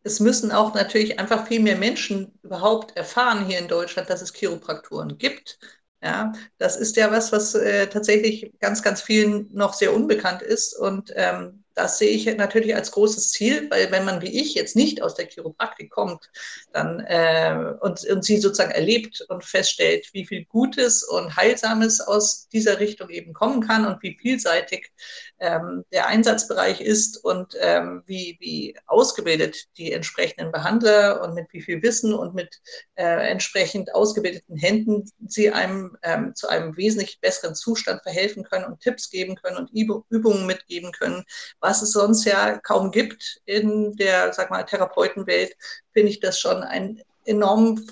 es 0.04 0.20
müssen 0.20 0.52
auch 0.52 0.74
natürlich 0.74 1.20
einfach 1.20 1.48
viel 1.48 1.60
mehr 1.60 1.78
Menschen 1.78 2.38
überhaupt 2.44 2.96
erfahren 2.98 3.46
hier 3.46 3.60
in 3.60 3.68
Deutschland, 3.68 4.10
dass 4.10 4.22
es 4.22 4.34
Chiropraktoren 4.34 5.18
gibt. 5.18 5.60
Ja, 6.02 6.32
das 6.58 6.78
ist 6.78 6.96
ja 6.96 7.12
was, 7.12 7.32
was 7.34 7.56
äh, 7.56 7.88
tatsächlich 7.88 8.54
ganz, 8.60 8.82
ganz 8.82 9.02
vielen 9.02 9.50
noch 9.54 9.74
sehr 9.74 9.94
unbekannt 9.94 10.42
ist. 10.42 10.78
Und 10.78 11.12
ähm, 11.16 11.64
das 11.80 11.98
sehe 11.98 12.10
ich 12.10 12.26
natürlich 12.36 12.76
als 12.76 12.92
großes 12.92 13.32
Ziel, 13.32 13.70
weil 13.70 13.90
wenn 13.90 14.04
man 14.04 14.22
wie 14.22 14.42
ich 14.42 14.54
jetzt 14.54 14.76
nicht 14.76 15.02
aus 15.02 15.16
der 15.16 15.28
Chiropraktik 15.28 15.90
kommt 15.90 16.30
dann, 16.74 17.00
äh, 17.08 17.74
und, 17.80 18.06
und 18.06 18.26
sie 18.26 18.38
sozusagen 18.38 18.72
erlebt 18.72 19.26
und 19.30 19.46
feststellt, 19.46 20.10
wie 20.12 20.26
viel 20.26 20.44
Gutes 20.44 21.04
und 21.04 21.38
Heilsames 21.38 22.02
aus 22.02 22.50
dieser 22.50 22.82
Richtung 22.82 23.10
eben 23.10 23.32
kommen 23.32 23.66
kann 23.66 23.86
und 23.86 24.04
wie 24.04 24.18
vielseitig 24.20 24.92
ähm, 25.40 25.86
der 25.94 26.08
Einsatzbereich 26.08 26.82
ist 26.82 27.24
und 27.24 27.56
ähm, 27.62 28.04
wie, 28.06 28.36
wie 28.42 28.76
ausgebildet 28.86 29.68
die 29.78 29.94
entsprechenden 29.94 30.52
Behandler 30.52 31.22
und 31.24 31.34
mit 31.34 31.48
wie 31.52 31.62
viel 31.62 31.82
Wissen 31.82 32.14
und 32.14 32.36
mit 32.36 32.60
äh, 32.96 33.30
entsprechend 33.30 33.96
ausgebildeten 33.96 34.58
Händen 34.58 35.10
sie 35.26 35.50
einem 35.52 35.96
ähm, 36.04 36.36
zu 36.36 36.50
einem 36.50 36.76
wesentlich 36.76 37.22
besseren 37.22 37.56
Zustand 37.56 38.02
verhelfen 38.04 38.44
können 38.44 38.66
und 38.66 38.82
Tipps 38.82 39.10
geben 39.10 39.36
können 39.36 39.56
und 39.56 39.72
Übungen 39.72 40.46
mitgeben 40.46 40.92
können, 40.92 41.24
was 41.70 41.84
es 41.84 41.92
sonst 41.92 42.26
ja 42.26 42.58
kaum 42.58 42.90
gibt 42.90 43.42
in 43.46 43.96
der, 43.96 44.34
sag 44.34 44.50
mal, 44.50 44.64
Therapeutenwelt, 44.64 45.56
finde 45.94 46.10
ich 46.10 46.20
das 46.20 46.40
schon 46.40 46.64
ein 46.64 47.00
enormen 47.26 47.88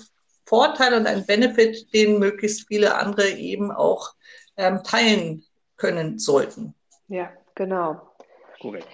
Vorteil 0.46 0.94
und 0.94 1.06
ein 1.06 1.24
Benefit, 1.26 1.94
den 1.94 2.18
möglichst 2.18 2.66
viele 2.66 2.96
andere 2.96 3.28
eben 3.28 3.70
auch 3.70 4.14
ähm, 4.56 4.82
teilen 4.82 5.44
können 5.76 6.18
sollten. 6.18 6.74
Ja, 7.06 7.30
genau. 7.54 8.00
Korrekt. 8.60 8.88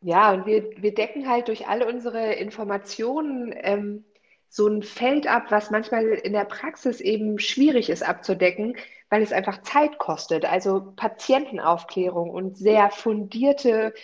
Ja, 0.00 0.32
und 0.32 0.46
wir, 0.46 0.68
wir 0.82 0.94
decken 0.94 1.28
halt 1.28 1.46
durch 1.46 1.68
alle 1.68 1.86
unsere 1.86 2.32
Informationen 2.32 3.54
ähm, 3.56 4.04
so 4.52 4.68
ein 4.68 4.82
Feld 4.82 5.26
ab, 5.26 5.46
was 5.48 5.70
manchmal 5.70 6.04
in 6.08 6.34
der 6.34 6.44
Praxis 6.44 7.00
eben 7.00 7.38
schwierig 7.38 7.88
ist 7.88 8.02
abzudecken, 8.06 8.76
weil 9.08 9.22
es 9.22 9.32
einfach 9.32 9.62
Zeit 9.62 9.98
kostet. 9.98 10.44
Also 10.44 10.92
Patientenaufklärung 10.94 12.28
und 12.28 12.58
sehr 12.58 12.90
fundierte, 12.90 13.94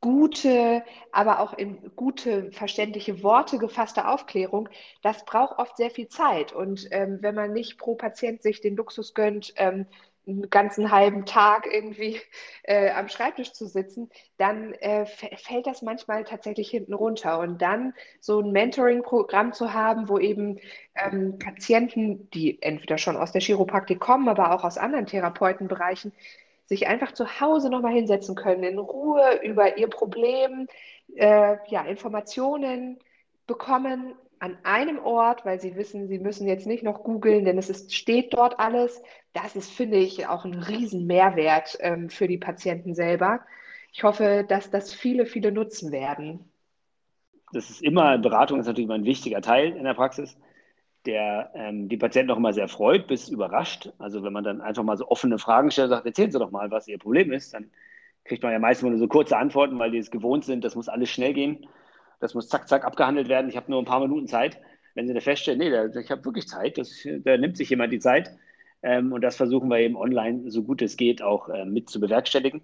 gute, 0.00 0.84
aber 1.10 1.40
auch 1.40 1.54
in 1.54 1.90
gute, 1.96 2.52
verständliche 2.52 3.24
Worte 3.24 3.58
gefasste 3.58 4.06
Aufklärung, 4.06 4.68
das 5.02 5.24
braucht 5.24 5.58
oft 5.58 5.76
sehr 5.76 5.90
viel 5.90 6.06
Zeit. 6.06 6.52
Und 6.52 6.86
ähm, 6.92 7.18
wenn 7.20 7.34
man 7.34 7.52
nicht 7.52 7.76
pro 7.76 7.96
Patient 7.96 8.42
sich 8.42 8.60
den 8.60 8.76
Luxus 8.76 9.12
gönnt, 9.12 9.54
ähm, 9.56 9.86
einen 10.26 10.48
ganzen 10.50 10.90
halben 10.90 11.26
Tag 11.26 11.66
irgendwie 11.70 12.20
äh, 12.62 12.90
am 12.90 13.08
Schreibtisch 13.08 13.52
zu 13.52 13.66
sitzen, 13.66 14.10
dann 14.38 14.72
äh, 14.74 15.06
fällt 15.06 15.66
das 15.66 15.82
manchmal 15.82 16.24
tatsächlich 16.24 16.70
hinten 16.70 16.94
runter. 16.94 17.38
Und 17.38 17.60
dann 17.60 17.94
so 18.20 18.40
ein 18.40 18.52
Mentoring-Programm 18.52 19.52
zu 19.52 19.72
haben, 19.72 20.08
wo 20.08 20.18
eben 20.18 20.58
ähm, 20.94 21.38
Patienten, 21.38 22.30
die 22.30 22.62
entweder 22.62 22.98
schon 22.98 23.16
aus 23.16 23.32
der 23.32 23.42
Chiropraktik 23.42 24.00
kommen, 24.00 24.28
aber 24.28 24.54
auch 24.54 24.64
aus 24.64 24.78
anderen 24.78 25.06
Therapeutenbereichen, 25.06 26.12
sich 26.66 26.86
einfach 26.86 27.12
zu 27.12 27.40
Hause 27.40 27.68
nochmal 27.68 27.92
hinsetzen 27.92 28.34
können, 28.34 28.64
in 28.64 28.78
Ruhe 28.78 29.40
über 29.42 29.76
ihr 29.76 29.88
Problem, 29.88 30.66
äh, 31.14 31.56
ja, 31.68 31.82
Informationen 31.82 32.98
bekommen 33.46 34.14
an 34.44 34.58
einem 34.62 34.98
Ort, 34.98 35.46
weil 35.46 35.58
sie 35.58 35.74
wissen, 35.74 36.06
sie 36.06 36.18
müssen 36.18 36.46
jetzt 36.46 36.66
nicht 36.66 36.82
noch 36.82 37.02
googeln, 37.02 37.46
denn 37.46 37.56
es 37.56 37.70
ist, 37.70 37.94
steht 37.94 38.34
dort 38.34 38.60
alles. 38.60 39.02
Das 39.32 39.56
ist, 39.56 39.72
finde 39.72 39.96
ich, 39.96 40.26
auch 40.26 40.44
ein 40.44 40.52
Riesenmehrwert 40.52 41.78
ähm, 41.80 42.10
für 42.10 42.28
die 42.28 42.36
Patienten 42.36 42.94
selber. 42.94 43.40
Ich 43.90 44.04
hoffe, 44.04 44.44
dass 44.46 44.68
das 44.68 44.92
viele, 44.92 45.24
viele 45.24 45.50
nutzen 45.50 45.92
werden. 45.92 46.40
Das 47.54 47.70
ist 47.70 47.80
immer, 47.80 48.18
Beratung 48.18 48.60
ist 48.60 48.66
natürlich 48.66 48.84
immer 48.84 48.96
ein 48.96 49.06
wichtiger 49.06 49.40
Teil 49.40 49.74
in 49.74 49.84
der 49.84 49.94
Praxis, 49.94 50.36
der 51.06 51.50
ähm, 51.54 51.88
die 51.88 51.96
Patienten 51.96 52.30
auch 52.30 52.36
immer 52.36 52.52
sehr 52.52 52.68
freut, 52.68 53.06
bis 53.06 53.30
überrascht. 53.30 53.92
Also 53.98 54.24
wenn 54.24 54.34
man 54.34 54.44
dann 54.44 54.60
einfach 54.60 54.82
mal 54.82 54.98
so 54.98 55.08
offene 55.08 55.38
Fragen 55.38 55.70
stellt 55.70 55.86
und 55.86 55.96
sagt, 55.96 56.06
erzählen 56.06 56.30
Sie 56.30 56.38
doch 56.38 56.50
mal, 56.50 56.70
was 56.70 56.86
Ihr 56.86 56.98
Problem 56.98 57.32
ist, 57.32 57.54
dann 57.54 57.70
kriegt 58.26 58.42
man 58.42 58.52
ja 58.52 58.58
meistens 58.58 58.90
nur 58.90 58.98
so 58.98 59.08
kurze 59.08 59.38
Antworten, 59.38 59.78
weil 59.78 59.90
die 59.90 59.98
es 59.98 60.10
gewohnt 60.10 60.44
sind, 60.44 60.64
das 60.64 60.76
muss 60.76 60.90
alles 60.90 61.08
schnell 61.08 61.32
gehen. 61.32 61.66
Das 62.24 62.32
muss 62.32 62.48
zack, 62.48 62.66
zack 62.66 62.86
abgehandelt 62.86 63.28
werden. 63.28 63.50
Ich 63.50 63.56
habe 63.58 63.70
nur 63.70 63.82
ein 63.82 63.84
paar 63.84 64.00
Minuten 64.00 64.26
Zeit. 64.26 64.58
Wenn 64.94 65.06
Sie 65.06 65.12
da 65.12 65.20
feststellen, 65.20 65.58
nee, 65.58 65.68
da, 65.68 65.84
ich 66.00 66.10
habe 66.10 66.24
wirklich 66.24 66.48
Zeit, 66.48 66.78
das, 66.78 67.06
da 67.22 67.36
nimmt 67.36 67.58
sich 67.58 67.68
jemand 67.68 67.92
die 67.92 67.98
Zeit. 67.98 68.30
Ähm, 68.82 69.12
und 69.12 69.20
das 69.20 69.36
versuchen 69.36 69.68
wir 69.68 69.76
eben 69.80 69.94
online, 69.94 70.50
so 70.50 70.62
gut 70.62 70.80
es 70.80 70.96
geht, 70.96 71.20
auch 71.20 71.50
äh, 71.50 71.66
mit 71.66 71.90
zu 71.90 72.00
bewerkstelligen. 72.00 72.62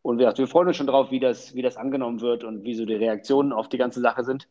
Und 0.00 0.18
wir, 0.18 0.32
wir 0.34 0.46
freuen 0.46 0.68
uns 0.68 0.78
schon 0.78 0.86
drauf, 0.86 1.10
wie 1.10 1.20
das, 1.20 1.54
wie 1.54 1.60
das 1.60 1.76
angenommen 1.76 2.22
wird 2.22 2.42
und 2.42 2.64
wie 2.64 2.72
so 2.72 2.86
die 2.86 2.94
Reaktionen 2.94 3.52
auf 3.52 3.68
die 3.68 3.76
ganze 3.76 4.00
Sache 4.00 4.24
sind. 4.24 4.48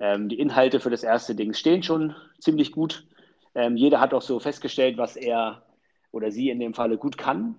Ähm, 0.00 0.28
die 0.28 0.40
Inhalte 0.40 0.80
für 0.80 0.90
das 0.90 1.04
erste 1.04 1.36
Ding 1.36 1.54
stehen 1.54 1.84
schon 1.84 2.16
ziemlich 2.40 2.72
gut. 2.72 3.06
Ähm, 3.54 3.76
jeder 3.76 4.00
hat 4.00 4.12
auch 4.12 4.22
so 4.22 4.40
festgestellt, 4.40 4.98
was 4.98 5.14
er 5.14 5.62
oder 6.10 6.32
sie 6.32 6.50
in 6.50 6.58
dem 6.58 6.74
Falle 6.74 6.98
gut 6.98 7.16
kann. 7.16 7.54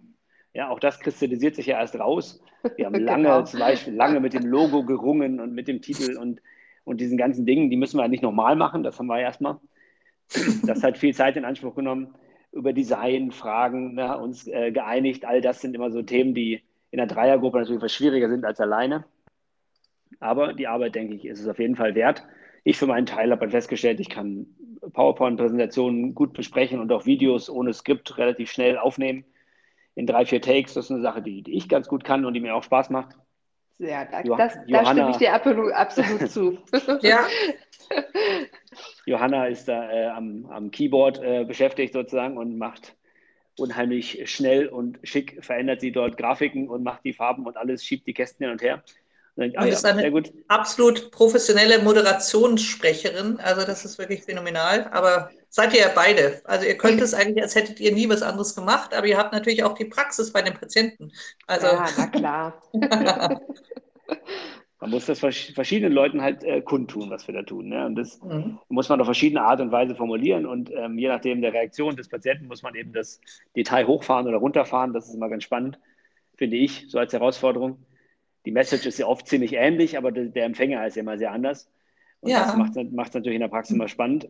Ja, 0.55 0.69
auch 0.69 0.79
das 0.79 1.01
kristallisiert 1.01 1.55
sich 1.55 1.65
ja 1.65 1.77
erst 1.77 1.99
raus. 1.99 2.41
Wir 2.77 2.85
haben 2.85 2.95
lange 2.95 3.23
genau. 3.23 3.43
zum 3.43 3.59
Beispiel 3.59 3.93
lange 3.93 4.21
mit 4.21 4.33
dem 4.33 4.45
Logo 4.45 4.85
gerungen 4.85 5.41
und 5.41 5.53
mit 5.53 5.67
dem 5.67 5.81
Titel 5.81 6.17
und, 6.17 6.41
und 6.85 7.01
diesen 7.01 7.17
ganzen 7.17 7.45
Dingen, 7.45 7.69
die 7.69 7.75
müssen 7.75 7.97
wir 7.97 8.07
nicht 8.07 8.23
nochmal 8.23 8.55
machen, 8.55 8.81
das 8.81 8.97
haben 8.97 9.07
wir 9.07 9.19
erstmal. 9.19 9.59
Das 10.65 10.81
hat 10.81 10.97
viel 10.97 11.13
Zeit 11.13 11.35
in 11.35 11.43
Anspruch 11.43 11.75
genommen. 11.75 12.15
Über 12.53 12.71
Design, 12.71 13.31
Fragen, 13.31 13.95
ne, 13.95 14.17
uns 14.17 14.47
äh, 14.47 14.71
geeinigt, 14.71 15.25
all 15.25 15.41
das 15.41 15.59
sind 15.59 15.75
immer 15.75 15.91
so 15.91 16.01
Themen, 16.01 16.33
die 16.33 16.63
in 16.89 16.97
der 16.97 17.07
Dreiergruppe 17.07 17.59
natürlich 17.59 17.81
was 17.81 17.93
schwieriger 17.93 18.29
sind 18.29 18.45
als 18.45 18.61
alleine. 18.61 19.03
Aber 20.21 20.53
die 20.53 20.67
Arbeit, 20.67 20.95
denke 20.95 21.15
ich, 21.15 21.25
ist 21.25 21.41
es 21.41 21.49
auf 21.49 21.59
jeden 21.59 21.75
Fall 21.75 21.95
wert. 21.95 22.23
Ich 22.63 22.77
für 22.77 22.87
meinen 22.87 23.05
Teil 23.05 23.29
habe 23.29 23.49
festgestellt, 23.49 23.99
ich 23.99 24.09
kann 24.09 24.47
PowerPoint-Präsentationen 24.93 26.15
gut 26.15 26.31
besprechen 26.31 26.79
und 26.79 26.93
auch 26.93 27.05
Videos 27.05 27.49
ohne 27.49 27.73
Skript 27.73 28.17
relativ 28.17 28.49
schnell 28.49 28.77
aufnehmen 28.77 29.25
in 29.95 30.05
drei, 30.05 30.25
vier 30.25 30.41
Takes. 30.41 30.73
Das 30.73 30.85
ist 30.85 30.91
eine 30.91 31.01
Sache, 31.01 31.21
die, 31.21 31.41
die 31.41 31.55
ich 31.55 31.67
ganz 31.67 31.87
gut 31.87 32.03
kann 32.03 32.25
und 32.25 32.33
die 32.33 32.39
mir 32.39 32.55
auch 32.55 32.63
Spaß 32.63 32.89
macht. 32.89 33.15
Ja, 33.77 34.05
da, 34.05 34.21
jo 34.21 34.35
das, 34.37 34.57
da 34.67 34.85
stimme 34.85 35.11
ich 35.11 35.17
dir 35.17 35.33
absolut, 35.33 35.73
absolut 35.73 36.29
zu. 36.29 36.57
ja. 37.01 37.25
Johanna 39.05 39.47
ist 39.47 39.67
da 39.67 39.91
äh, 39.91 40.07
am, 40.07 40.45
am, 40.47 40.71
Keyboard 40.71 41.21
äh, 41.21 41.43
beschäftigt 41.43 41.93
sozusagen 41.93 42.37
und 42.37 42.57
macht 42.57 42.95
unheimlich 43.57 44.29
schnell 44.29 44.67
und 44.67 44.99
schick, 45.03 45.43
verändert 45.43 45.81
sie 45.81 45.91
dort 45.91 46.17
Grafiken 46.17 46.69
und 46.69 46.83
macht 46.83 47.03
die 47.05 47.13
Farben 47.13 47.45
und 47.45 47.57
alles, 47.57 47.83
schiebt 47.85 48.07
die 48.07 48.13
Kästen 48.13 48.45
hin 48.45 48.51
und 48.51 48.61
her. 48.61 48.83
Und, 49.35 49.57
ah, 49.57 49.65
ja, 49.65 49.71
ist 49.73 49.85
eine 49.85 50.23
absolut 50.47 51.11
professionelle 51.11 51.79
Moderationssprecherin. 51.79 53.39
Also 53.41 53.65
das 53.65 53.83
ist 53.83 53.97
wirklich 53.97 54.23
phänomenal. 54.23 54.89
Aber 54.93 55.29
seid 55.55 55.73
ihr 55.73 55.79
ja 55.79 55.91
beide. 55.95 56.41
Also 56.43 56.67
ihr 56.67 56.75
könnt 56.75 56.99
es 56.99 57.13
eigentlich, 57.13 57.41
als 57.41 57.55
hättet 57.55 57.79
ihr 57.79 57.93
nie 57.93 58.09
was 58.09 58.21
anderes 58.21 58.55
gemacht, 58.55 58.93
aber 58.93 59.07
ihr 59.07 59.17
habt 59.17 59.31
natürlich 59.31 59.63
auch 59.63 59.73
die 59.73 59.85
Praxis 59.85 60.33
bei 60.33 60.41
den 60.41 60.53
Patienten. 60.53 61.13
Also, 61.47 61.67
ja, 61.67 61.87
na 61.97 62.07
klar. 62.07 62.61
man 64.81 64.89
muss 64.89 65.05
das 65.05 65.19
verschiedenen 65.19 65.93
Leuten 65.93 66.21
halt 66.21 66.43
äh, 66.43 66.59
kundtun, 66.59 67.09
was 67.09 67.25
wir 67.27 67.35
da 67.35 67.43
tun. 67.43 67.69
Ne? 67.69 67.85
Und 67.85 67.95
das 67.95 68.21
mhm. 68.21 68.59
muss 68.67 68.89
man 68.89 68.99
auf 68.99 69.05
verschiedene 69.05 69.43
Art 69.43 69.61
und 69.61 69.71
Weise 69.71 69.95
formulieren. 69.95 70.45
Und 70.45 70.71
ähm, 70.71 70.97
je 70.97 71.07
nachdem 71.07 71.41
der 71.41 71.53
Reaktion 71.53 71.95
des 71.95 72.09
Patienten 72.09 72.47
muss 72.47 72.61
man 72.61 72.75
eben 72.75 72.91
das 72.91 73.21
Detail 73.55 73.87
hochfahren 73.87 74.27
oder 74.27 74.39
runterfahren. 74.39 74.91
Das 74.91 75.07
ist 75.07 75.15
immer 75.15 75.29
ganz 75.29 75.45
spannend, 75.45 75.79
finde 76.35 76.57
ich, 76.57 76.87
so 76.89 76.99
als 76.99 77.13
Herausforderung. 77.13 77.77
Die 78.45 78.51
Message 78.51 78.85
ist 78.85 78.99
ja 78.99 79.07
oft 79.07 79.25
ziemlich 79.25 79.53
ähnlich, 79.53 79.97
aber 79.97 80.11
der, 80.11 80.25
der 80.25 80.43
Empfänger 80.43 80.85
ist 80.85 80.97
ja 80.97 81.01
immer 81.01 81.17
sehr 81.17 81.31
anders. 81.31 81.69
Und 82.19 82.31
ja. 82.31 82.43
das 82.45 82.57
macht 82.57 83.07
es 83.07 83.13
natürlich 83.13 83.35
in 83.35 83.41
der 83.41 83.47
Praxis 83.47 83.73
immer 83.73 83.87
spannend. 83.87 84.27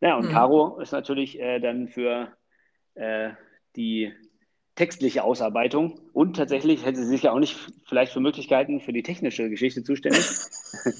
Ja, 0.00 0.16
und 0.16 0.26
mhm. 0.26 0.32
Caro 0.32 0.78
ist 0.80 0.92
natürlich 0.92 1.40
äh, 1.40 1.58
dann 1.58 1.88
für 1.88 2.36
äh, 2.94 3.30
die 3.76 4.12
textliche 4.76 5.24
Ausarbeitung 5.24 5.98
und 6.12 6.36
tatsächlich 6.36 6.84
hätte 6.84 6.98
sie 6.98 7.06
sich 7.06 7.22
ja 7.22 7.32
auch 7.32 7.38
nicht 7.38 7.56
vielleicht 7.86 8.12
für 8.12 8.20
Möglichkeiten 8.20 8.80
für 8.80 8.92
die 8.92 9.02
technische 9.02 9.48
Geschichte 9.50 9.82
zuständig. 9.82 10.24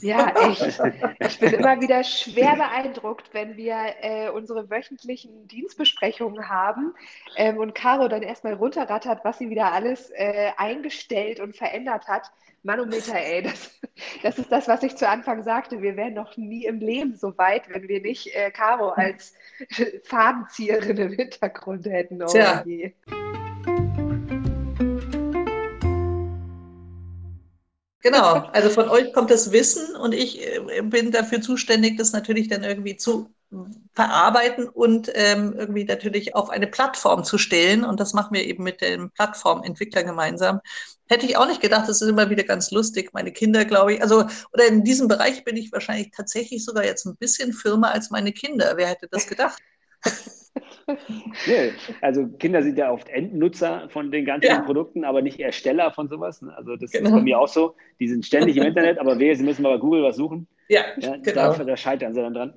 Ja, 0.00 0.32
echt. 0.48 0.80
Ich 1.18 1.38
bin 1.38 1.52
immer 1.52 1.80
wieder 1.80 2.02
schwer 2.02 2.56
beeindruckt, 2.56 3.34
wenn 3.34 3.56
wir 3.58 3.76
äh, 4.00 4.30
unsere 4.30 4.70
wöchentlichen 4.70 5.48
Dienstbesprechungen 5.48 6.48
haben 6.48 6.94
ähm, 7.36 7.58
und 7.58 7.74
Caro 7.74 8.08
dann 8.08 8.22
erstmal 8.22 8.54
runterrattert, 8.54 9.24
was 9.24 9.38
sie 9.38 9.50
wieder 9.50 9.72
alles 9.72 10.10
äh, 10.14 10.52
eingestellt 10.56 11.40
und 11.40 11.56
verändert 11.56 12.06
hat. 12.08 12.30
Manometer, 12.62 13.16
ey, 13.16 13.42
das, 13.42 13.78
das, 14.22 14.38
ist 14.38 14.50
das, 14.50 14.66
was 14.66 14.82
ich 14.82 14.96
zu 14.96 15.08
Anfang 15.08 15.42
sagte. 15.42 15.82
Wir 15.82 15.96
wären 15.96 16.14
noch 16.14 16.36
nie 16.36 16.64
im 16.64 16.78
Leben 16.78 17.14
so 17.16 17.36
weit, 17.36 17.68
wenn 17.68 17.86
wir 17.86 18.00
nicht 18.00 18.34
äh, 18.34 18.50
Caro 18.52 18.90
als 18.90 19.34
Fadenzieherin 20.04 20.96
im 20.96 21.12
Hintergrund 21.12 21.84
hätten. 21.86 22.22
Oh, 22.22 22.26
Tja. 22.26 22.62
Je. 22.64 22.94
Genau, 28.06 28.34
also 28.52 28.70
von 28.70 28.88
euch 28.88 29.12
kommt 29.12 29.32
das 29.32 29.50
Wissen 29.50 29.96
und 29.96 30.14
ich 30.14 30.40
äh, 30.40 30.80
bin 30.82 31.10
dafür 31.10 31.40
zuständig, 31.40 31.98
das 31.98 32.12
natürlich 32.12 32.46
dann 32.46 32.62
irgendwie 32.62 32.96
zu 32.96 33.34
verarbeiten 33.94 34.68
und 34.68 35.10
ähm, 35.12 35.54
irgendwie 35.58 35.82
natürlich 35.82 36.36
auf 36.36 36.48
eine 36.48 36.68
Plattform 36.68 37.24
zu 37.24 37.36
stellen. 37.36 37.84
Und 37.84 37.98
das 37.98 38.12
machen 38.14 38.32
wir 38.32 38.44
eben 38.44 38.62
mit 38.62 38.80
dem 38.80 39.10
Plattformentwickler 39.10 40.04
gemeinsam. 40.04 40.60
Hätte 41.08 41.26
ich 41.26 41.36
auch 41.36 41.48
nicht 41.48 41.60
gedacht, 41.60 41.88
das 41.88 42.00
ist 42.00 42.08
immer 42.08 42.30
wieder 42.30 42.44
ganz 42.44 42.70
lustig. 42.70 43.10
Meine 43.12 43.32
Kinder, 43.32 43.64
glaube 43.64 43.94
ich, 43.94 44.02
also, 44.02 44.24
oder 44.52 44.68
in 44.68 44.84
diesem 44.84 45.08
Bereich 45.08 45.42
bin 45.42 45.56
ich 45.56 45.72
wahrscheinlich 45.72 46.12
tatsächlich 46.14 46.64
sogar 46.64 46.84
jetzt 46.84 47.06
ein 47.06 47.16
bisschen 47.16 47.52
firmer 47.52 47.90
als 47.90 48.10
meine 48.10 48.32
Kinder. 48.32 48.74
Wer 48.76 48.86
hätte 48.86 49.08
das 49.10 49.26
gedacht? 49.26 49.58
Nee, 51.46 51.72
also 52.00 52.26
Kinder 52.38 52.62
sind 52.62 52.78
ja 52.78 52.92
oft 52.92 53.08
Endnutzer 53.08 53.88
von 53.88 54.10
den 54.10 54.24
ganzen 54.24 54.48
ja. 54.48 54.60
Produkten, 54.60 55.04
aber 55.04 55.20
nicht 55.20 55.40
Ersteller 55.40 55.90
von 55.90 56.08
sowas. 56.08 56.42
Ne? 56.42 56.56
Also 56.56 56.76
das 56.76 56.92
genau. 56.92 57.08
ist 57.08 57.14
bei 57.14 57.20
mir 57.22 57.38
auch 57.38 57.48
so. 57.48 57.74
Die 57.98 58.08
sind 58.08 58.24
ständig 58.24 58.56
im 58.56 58.62
Internet, 58.66 58.98
aber 58.98 59.18
wehe, 59.18 59.34
sie 59.34 59.42
müssen 59.42 59.62
mal 59.62 59.74
bei 59.74 59.80
Google 59.80 60.02
was 60.02 60.16
suchen. 60.16 60.46
Ja, 60.68 60.84
ja 60.98 61.16
genau. 61.16 61.52
Da, 61.54 61.64
da, 61.64 61.76
scheitern 61.76 62.14
sie 62.14 62.20
dann 62.20 62.34
dran. 62.34 62.54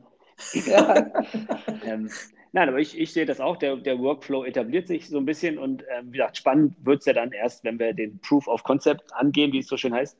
Ja. 0.53 1.11
ähm, 1.85 2.09
nein, 2.51 2.69
aber 2.69 2.79
ich, 2.79 2.99
ich 2.99 3.11
sehe 3.11 3.25
das 3.25 3.39
auch. 3.39 3.57
Der, 3.57 3.75
der 3.77 3.99
Workflow 3.99 4.45
etabliert 4.45 4.87
sich 4.87 5.09
so 5.09 5.17
ein 5.17 5.25
bisschen 5.25 5.57
und 5.57 5.83
ähm, 5.89 6.07
wie 6.07 6.17
gesagt, 6.17 6.37
spannend 6.37 6.75
wird 6.83 6.99
es 6.99 7.05
ja 7.05 7.13
dann 7.13 7.31
erst, 7.31 7.63
wenn 7.63 7.79
wir 7.79 7.93
den 7.93 8.19
Proof 8.19 8.47
of 8.47 8.63
Concept 8.63 9.13
angehen, 9.13 9.51
wie 9.53 9.59
es 9.59 9.67
so 9.67 9.77
schön 9.77 9.93
heißt, 9.93 10.17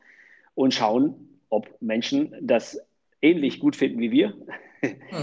und 0.56 0.74
schauen, 0.74 1.40
ob 1.50 1.70
Menschen 1.80 2.36
das 2.42 2.80
ähnlich 3.22 3.60
gut 3.60 3.76
finden 3.76 4.00
wie 4.00 4.12
wir 4.12 4.34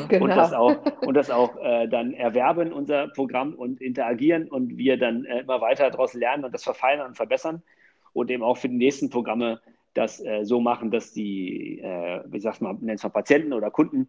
genau. 0.09 0.25
und 0.25 0.31
das 0.31 0.53
auch, 0.53 0.77
und 1.03 1.15
das 1.15 1.31
auch 1.31 1.57
äh, 1.57 1.89
dann 1.89 2.13
erwerben, 2.13 2.73
unser 2.73 3.09
Programm 3.09 3.55
und 3.55 3.81
interagieren 3.81 4.49
und 4.49 4.77
wir 4.77 4.99
dann 4.99 5.25
äh, 5.25 5.41
immer 5.41 5.61
weiter 5.61 5.91
daraus 5.91 6.15
lernen 6.15 6.45
und 6.45 6.53
das 6.53 6.65
verfeinern 6.65 7.09
und 7.09 7.17
verbessern 7.17 7.63
und 8.13 8.31
eben 8.31 8.43
auch 8.43 8.57
für 8.57 8.69
die 8.69 8.77
nächsten 8.77 9.11
Programme 9.11 9.61
das 9.95 10.25
äh, 10.25 10.45
so 10.45 10.61
machen, 10.61 10.91
dass 10.91 11.13
die, 11.13 11.81
äh, 11.81 12.23
wie 12.27 12.41
sagt 12.41 12.61
man, 12.61 12.79
nennt 12.81 12.99
es 12.99 13.05
mal 13.05 13.11
Patienten 13.11 13.53
oder 13.53 13.71
Kunden 13.71 14.09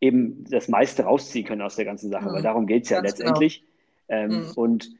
eben 0.00 0.44
das 0.50 0.68
meiste 0.68 1.04
rausziehen 1.04 1.46
können 1.46 1.62
aus 1.62 1.76
der 1.76 1.84
ganzen 1.84 2.10
Sache, 2.10 2.28
mhm. 2.28 2.34
weil 2.34 2.42
darum 2.42 2.66
geht 2.66 2.84
es 2.84 2.90
ja 2.90 3.00
Ganz 3.00 3.14
genau. 3.14 3.30
letztendlich. 3.30 3.64
Genau. 4.08 4.20
Ähm, 4.20 4.30
mhm. 4.30 4.52
Und 4.56 4.90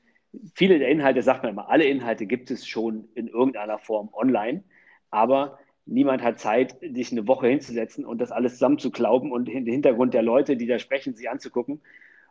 viele 0.55 0.79
der 0.79 0.89
Inhalte, 0.89 1.23
sagt 1.23 1.43
man 1.43 1.53
immer, 1.53 1.69
alle 1.69 1.85
Inhalte 1.85 2.27
gibt 2.27 2.51
es 2.51 2.67
schon 2.67 3.09
in 3.15 3.29
irgendeiner 3.29 3.79
Form 3.79 4.09
online, 4.13 4.65
aber 5.11 5.59
niemand 5.87 6.23
hat 6.23 6.39
Zeit, 6.39 6.77
sich 6.81 7.13
eine 7.13 7.27
Woche 7.27 7.49
hinzusetzen 7.49 8.05
und 8.05 8.21
das 8.21 8.33
alles 8.33 8.55
zusammenzuklauben 8.55 9.33
und 9.33 9.47
den 9.47 9.67
Hintergrund 9.67 10.15
der 10.15 10.23
Leute, 10.23 10.57
die 10.57 10.67
da 10.67 10.79
sprechen, 10.79 11.15
sich 11.15 11.29
anzugucken. 11.29 11.81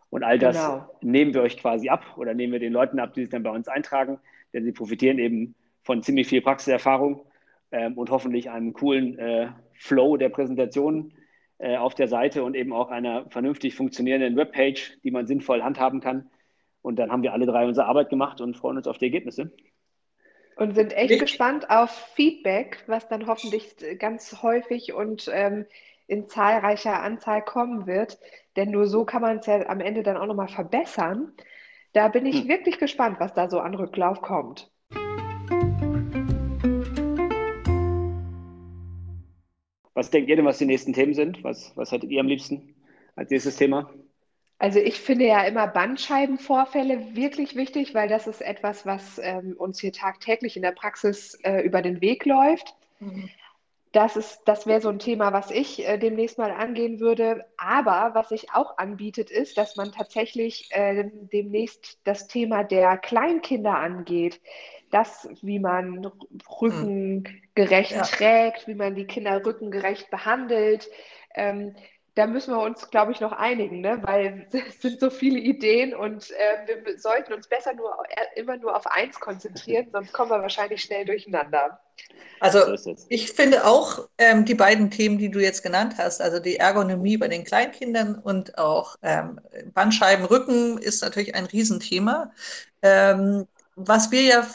Und 0.09 0.23
all 0.23 0.37
das 0.37 0.57
genau. 0.57 0.89
nehmen 1.01 1.33
wir 1.33 1.41
euch 1.41 1.57
quasi 1.57 1.89
ab 1.89 2.17
oder 2.17 2.33
nehmen 2.33 2.53
wir 2.53 2.59
den 2.59 2.73
Leuten 2.73 2.99
ab, 2.99 3.13
die 3.13 3.21
sich 3.21 3.29
dann 3.29 3.43
bei 3.43 3.51
uns 3.51 3.67
eintragen, 3.67 4.19
denn 4.53 4.65
sie 4.65 4.73
profitieren 4.73 5.19
eben 5.19 5.55
von 5.83 6.03
ziemlich 6.03 6.27
viel 6.27 6.41
Praxiserfahrung 6.41 7.21
ähm, 7.71 7.97
und 7.97 8.09
hoffentlich 8.09 8.49
einem 8.49 8.73
coolen 8.73 9.17
äh, 9.17 9.49
Flow 9.73 10.17
der 10.17 10.29
Präsentation 10.29 11.13
äh, 11.57 11.77
auf 11.77 11.95
der 11.95 12.07
Seite 12.07 12.43
und 12.43 12.55
eben 12.55 12.73
auch 12.73 12.89
einer 12.89 13.29
vernünftig 13.29 13.75
funktionierenden 13.75 14.35
Webpage, 14.35 14.97
die 15.03 15.11
man 15.11 15.27
sinnvoll 15.27 15.63
handhaben 15.63 16.01
kann. 16.01 16.29
Und 16.81 16.97
dann 16.97 17.11
haben 17.11 17.23
wir 17.23 17.33
alle 17.33 17.45
drei 17.45 17.65
unsere 17.65 17.87
Arbeit 17.87 18.09
gemacht 18.09 18.41
und 18.41 18.57
freuen 18.57 18.77
uns 18.77 18.87
auf 18.87 18.97
die 18.97 19.05
Ergebnisse. 19.05 19.51
Und 20.55 20.75
sind 20.75 20.93
echt 20.93 21.11
ich 21.11 21.19
gespannt 21.19 21.69
auf 21.69 21.89
Feedback, 22.15 22.83
was 22.87 23.07
dann 23.07 23.27
hoffentlich 23.27 23.75
ganz 23.99 24.41
häufig 24.43 24.93
und 24.93 25.29
ähm, 25.33 25.65
in 26.07 26.27
zahlreicher 26.27 27.01
Anzahl 27.01 27.41
kommen 27.41 27.87
wird. 27.87 28.19
Denn 28.55 28.69
nur 28.69 28.87
so 28.87 29.05
kann 29.05 29.21
man 29.21 29.37
es 29.37 29.45
ja 29.45 29.67
am 29.67 29.79
Ende 29.79 30.03
dann 30.03 30.17
auch 30.17 30.25
nochmal 30.25 30.49
verbessern. 30.49 31.33
Da 31.93 32.07
bin 32.09 32.25
ich 32.25 32.41
hm. 32.41 32.47
wirklich 32.47 32.79
gespannt, 32.79 33.19
was 33.19 33.33
da 33.33 33.49
so 33.49 33.59
an 33.59 33.75
Rücklauf 33.75 34.21
kommt. 34.21 34.69
Was 39.93 40.09
denkt 40.09 40.29
ihr 40.29 40.35
denn, 40.35 40.45
was 40.45 40.57
die 40.57 40.65
nächsten 40.65 40.93
Themen 40.93 41.13
sind? 41.13 41.43
Was, 41.43 41.75
was 41.75 41.91
hättet 41.91 42.09
ihr 42.11 42.21
am 42.21 42.27
liebsten 42.27 42.75
als 43.15 43.29
nächstes 43.29 43.55
Thema? 43.55 43.91
Also 44.61 44.77
ich 44.77 45.01
finde 45.01 45.25
ja 45.25 45.41
immer 45.41 45.65
Bandscheibenvorfälle 45.65 47.15
wirklich 47.15 47.55
wichtig, 47.55 47.95
weil 47.95 48.07
das 48.07 48.27
ist 48.27 48.43
etwas, 48.43 48.85
was 48.85 49.17
ähm, 49.17 49.55
uns 49.57 49.79
hier 49.79 49.91
tagtäglich 49.91 50.55
in 50.55 50.61
der 50.61 50.71
Praxis 50.71 51.33
äh, 51.41 51.61
über 51.61 51.81
den 51.81 51.99
Weg 51.99 52.27
läuft. 52.27 52.75
Mhm. 52.99 53.27
Das, 53.91 54.43
das 54.45 54.67
wäre 54.67 54.79
so 54.79 54.89
ein 54.89 54.99
Thema, 54.99 55.33
was 55.33 55.49
ich 55.49 55.87
äh, 55.87 55.97
demnächst 55.97 56.37
mal 56.37 56.51
angehen 56.51 56.99
würde. 56.99 57.43
Aber 57.57 58.11
was 58.13 58.29
sich 58.29 58.53
auch 58.53 58.77
anbietet, 58.77 59.31
ist, 59.31 59.57
dass 59.57 59.77
man 59.77 59.93
tatsächlich 59.93 60.69
äh, 60.69 61.09
demnächst 61.33 61.97
das 62.03 62.27
Thema 62.27 62.63
der 62.63 62.99
Kleinkinder 62.99 63.79
angeht. 63.79 64.41
Das, 64.91 65.27
wie 65.41 65.57
man 65.57 66.11
rückengerecht 66.61 67.93
ja. 67.93 68.03
trägt, 68.03 68.67
wie 68.67 68.75
man 68.75 68.93
die 68.93 69.07
Kinder 69.07 69.43
rückengerecht 69.43 70.11
behandelt. 70.11 70.87
Ähm, 71.33 71.73
da 72.15 72.27
müssen 72.27 72.53
wir 72.53 72.61
uns, 72.61 72.89
glaube 72.89 73.13
ich, 73.13 73.21
noch 73.21 73.31
einigen, 73.31 73.81
ne? 73.81 73.99
weil 74.01 74.47
es 74.67 74.81
sind 74.81 74.99
so 74.99 75.09
viele 75.09 75.39
Ideen 75.39 75.95
und 75.95 76.31
äh, 76.31 76.83
wir 76.83 76.99
sollten 76.99 77.33
uns 77.33 77.47
besser 77.47 77.73
nur 77.73 77.91
äh, 78.09 78.39
immer 78.39 78.57
nur 78.57 78.75
auf 78.75 78.87
eins 78.87 79.19
konzentrieren, 79.19 79.87
sonst 79.93 80.11
kommen 80.11 80.31
wir 80.31 80.41
wahrscheinlich 80.41 80.81
schnell 80.81 81.05
durcheinander. 81.05 81.79
Also 82.39 82.75
ich 83.09 83.31
finde 83.31 83.65
auch 83.65 84.07
ähm, 84.17 84.45
die 84.45 84.55
beiden 84.55 84.89
Themen, 84.89 85.19
die 85.19 85.29
du 85.29 85.39
jetzt 85.39 85.61
genannt 85.61 85.95
hast, 85.97 86.21
also 86.21 86.39
die 86.39 86.57
Ergonomie 86.57 87.17
bei 87.17 87.27
den 87.27 87.43
Kleinkindern 87.43 88.15
und 88.15 88.57
auch 88.57 88.95
ähm, 89.03 89.39
Bandscheibenrücken 89.73 90.79
ist 90.79 91.03
natürlich 91.03 91.35
ein 91.35 91.45
Riesenthema. 91.45 92.31
Ähm, 92.81 93.47
was 93.75 94.11
wir 94.11 94.23
ja 94.23 94.47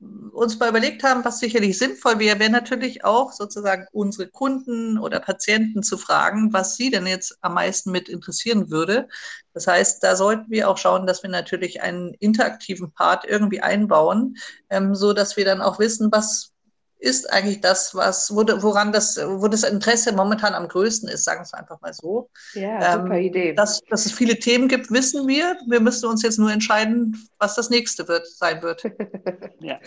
uns 0.00 0.58
mal 0.58 0.68
überlegt 0.68 1.02
haben, 1.02 1.24
was 1.24 1.40
sicherlich 1.40 1.76
sinnvoll 1.78 2.18
wäre, 2.18 2.38
wäre 2.38 2.50
natürlich 2.50 3.04
auch 3.04 3.32
sozusagen 3.32 3.86
unsere 3.92 4.28
Kunden 4.28 4.98
oder 4.98 5.18
Patienten 5.18 5.82
zu 5.82 5.98
fragen, 5.98 6.52
was 6.52 6.76
sie 6.76 6.90
denn 6.90 7.06
jetzt 7.06 7.36
am 7.40 7.54
meisten 7.54 7.90
mit 7.90 8.08
interessieren 8.08 8.70
würde. 8.70 9.08
Das 9.54 9.66
heißt, 9.66 10.02
da 10.04 10.14
sollten 10.14 10.50
wir 10.50 10.68
auch 10.70 10.78
schauen, 10.78 11.06
dass 11.06 11.22
wir 11.24 11.30
natürlich 11.30 11.82
einen 11.82 12.14
interaktiven 12.14 12.92
Part 12.92 13.24
irgendwie 13.24 13.60
einbauen, 13.60 14.36
ähm, 14.70 14.94
so 14.94 15.12
dass 15.12 15.36
wir 15.36 15.44
dann 15.44 15.60
auch 15.60 15.80
wissen, 15.80 16.12
was 16.12 16.52
ist 16.98 17.32
eigentlich 17.32 17.60
das, 17.60 17.94
was, 17.94 18.34
woran 18.34 18.92
das, 18.92 19.16
wo 19.16 19.48
das 19.48 19.62
Interesse 19.62 20.12
momentan 20.14 20.54
am 20.54 20.68
größten 20.68 21.08
ist, 21.08 21.24
sagen 21.24 21.40
wir 21.40 21.44
es 21.44 21.54
einfach 21.54 21.80
mal 21.80 21.92
so. 21.92 22.30
Ja, 22.54 22.92
super 22.92 23.16
ähm, 23.16 23.22
Idee. 23.22 23.52
Dass, 23.52 23.80
dass 23.88 24.06
es 24.06 24.12
viele 24.12 24.38
Themen 24.38 24.68
gibt, 24.68 24.90
wissen 24.90 25.26
wir. 25.28 25.56
Wir 25.68 25.80
müssen 25.80 26.08
uns 26.08 26.22
jetzt 26.22 26.38
nur 26.38 26.50
entscheiden, 26.50 27.16
was 27.38 27.54
das 27.54 27.70
nächste 27.70 28.08
wird, 28.08 28.26
sein 28.26 28.62
wird. 28.62 28.82
ja. 29.60 29.78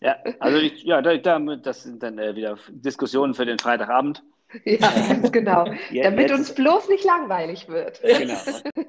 Ja, 0.00 0.16
also 0.38 0.58
ich, 0.58 0.82
ja, 0.82 1.00
das 1.00 1.82
sind 1.82 2.02
dann 2.02 2.18
äh, 2.18 2.36
wieder 2.36 2.58
Diskussionen 2.68 3.32
für 3.32 3.46
den 3.46 3.58
Freitagabend. 3.58 4.22
Ja, 4.64 4.92
ganz 5.08 5.32
genau. 5.32 5.64
Ja, 5.90 6.04
Damit 6.04 6.28
jetzt, 6.28 6.38
uns 6.38 6.54
bloß 6.54 6.88
nicht 6.90 7.04
langweilig 7.04 7.68
wird. 7.68 8.02
Genau. 8.02 8.34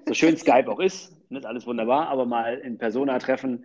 So 0.05 0.13
schön 0.13 0.37
Skype 0.37 0.69
auch 0.69 0.79
ist, 0.79 1.13
ist 1.29 1.45
alles 1.45 1.65
wunderbar, 1.65 2.09
aber 2.09 2.25
mal 2.25 2.57
in 2.57 2.77
Persona 2.77 3.17
treffen, 3.19 3.63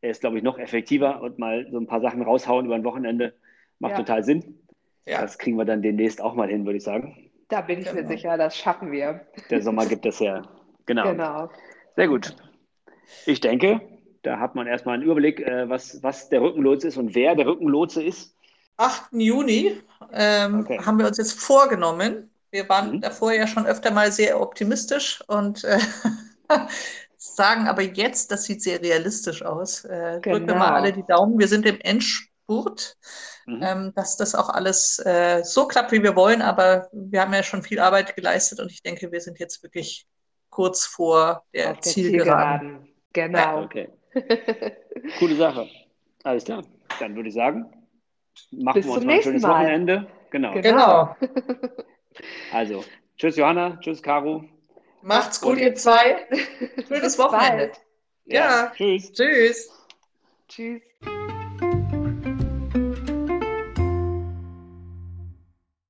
er 0.00 0.10
ist, 0.10 0.20
glaube 0.20 0.38
ich, 0.38 0.42
noch 0.42 0.58
effektiver 0.58 1.20
und 1.20 1.38
mal 1.38 1.66
so 1.70 1.78
ein 1.78 1.86
paar 1.86 2.00
Sachen 2.00 2.22
raushauen 2.22 2.66
über 2.66 2.74
ein 2.74 2.84
Wochenende 2.84 3.34
macht 3.78 3.92
ja. 3.92 3.98
total 3.98 4.24
Sinn. 4.24 4.58
Ja. 5.06 5.22
Das 5.22 5.38
kriegen 5.38 5.56
wir 5.56 5.64
dann 5.64 5.82
demnächst 5.82 6.20
auch 6.20 6.34
mal 6.34 6.48
hin, 6.48 6.64
würde 6.64 6.78
ich 6.78 6.84
sagen. 6.84 7.30
Da 7.48 7.62
bin 7.62 7.78
ich 7.78 7.86
genau. 7.86 8.02
mir 8.02 8.06
sicher, 8.06 8.36
das 8.36 8.56
schaffen 8.56 8.92
wir. 8.92 9.26
Der 9.50 9.62
Sommer 9.62 9.86
gibt 9.86 10.04
es 10.04 10.18
ja. 10.18 10.42
Genau. 10.86 11.04
genau. 11.04 11.50
Sehr 11.96 12.08
gut. 12.08 12.36
Ich 13.24 13.40
denke, 13.40 13.80
da 14.22 14.38
hat 14.38 14.54
man 14.54 14.66
erstmal 14.66 14.94
einen 14.94 15.04
Überblick, 15.04 15.40
äh, 15.40 15.68
was, 15.68 16.02
was 16.02 16.28
der 16.28 16.42
Rückenlotse 16.42 16.88
ist 16.88 16.98
und 16.98 17.14
wer 17.14 17.34
der 17.34 17.46
Rückenlotse 17.46 18.02
ist. 18.02 18.36
8. 18.76 19.12
Juni 19.12 19.80
ähm, 20.12 20.60
okay. 20.60 20.78
haben 20.78 20.98
wir 20.98 21.06
uns 21.06 21.18
jetzt 21.18 21.40
vorgenommen. 21.40 22.30
Wir 22.50 22.68
waren 22.68 22.96
mhm. 22.96 23.00
davor 23.00 23.32
ja 23.32 23.46
schon 23.46 23.66
öfter 23.66 23.90
mal 23.90 24.12
sehr 24.12 24.40
optimistisch 24.40 25.22
und 25.26 25.64
äh, 25.64 25.78
sagen 27.36 27.68
aber 27.68 27.82
jetzt, 27.82 28.30
das 28.30 28.44
sieht 28.44 28.62
sehr 28.62 28.80
realistisch 28.80 29.42
aus. 29.42 29.84
Äh, 29.84 30.20
genau. 30.22 30.36
Drücken 30.36 30.48
wir 30.48 30.54
mal 30.56 30.74
alle 30.74 30.92
die 30.92 31.04
Daumen. 31.04 31.38
Wir 31.38 31.48
sind 31.48 31.66
im 31.66 31.80
Endspurt, 31.80 32.96
mhm. 33.46 33.62
ähm, 33.62 33.92
dass 33.94 34.16
das 34.16 34.34
auch 34.34 34.48
alles 34.48 34.98
äh, 35.04 35.42
so 35.44 35.66
klappt, 35.66 35.92
wie 35.92 36.02
wir 36.02 36.16
wollen. 36.16 36.42
Aber 36.42 36.88
wir 36.92 37.20
haben 37.20 37.32
ja 37.32 37.42
schon 37.42 37.62
viel 37.62 37.80
Arbeit 37.80 38.16
geleistet 38.16 38.60
und 38.60 38.70
ich 38.70 38.82
denke, 38.82 39.12
wir 39.12 39.20
sind 39.20 39.38
jetzt 39.38 39.62
wirklich 39.62 40.06
kurz 40.50 40.86
vor 40.86 41.44
der, 41.54 41.80
Zielgeraden. 41.80 42.88
Zielgeraden. 42.88 42.88
Genau. 43.12 43.38
Ja, 43.38 43.62
okay. 43.62 43.88
Coole 45.18 45.36
Sache. 45.36 45.68
Alles 46.24 46.44
klar. 46.44 46.62
Dann 47.00 47.14
würde 47.14 47.28
ich 47.28 47.34
sagen, 47.34 47.66
machen 48.50 48.74
Bis 48.74 48.86
wir 48.86 48.92
uns 48.94 49.04
mal 49.04 49.14
ein 49.14 49.22
schönes 49.22 49.42
mal. 49.42 49.50
Wochenende. 49.50 50.06
Genau. 50.30 50.52
genau. 50.54 51.16
Also, 52.52 52.84
tschüss 53.16 53.36
Johanna, 53.36 53.78
tschüss 53.80 54.02
Caro. 54.02 54.44
Macht's 55.02 55.40
gut, 55.40 55.58
ihr 55.58 55.74
zwei. 55.74 56.26
Schönes 56.88 57.18
Wochenende. 57.18 57.72
Ja. 58.24 58.64
ja. 58.64 58.72
Tschüss. 58.74 59.12
Tschüss. 59.12 59.70
Tschüss. 60.48 60.82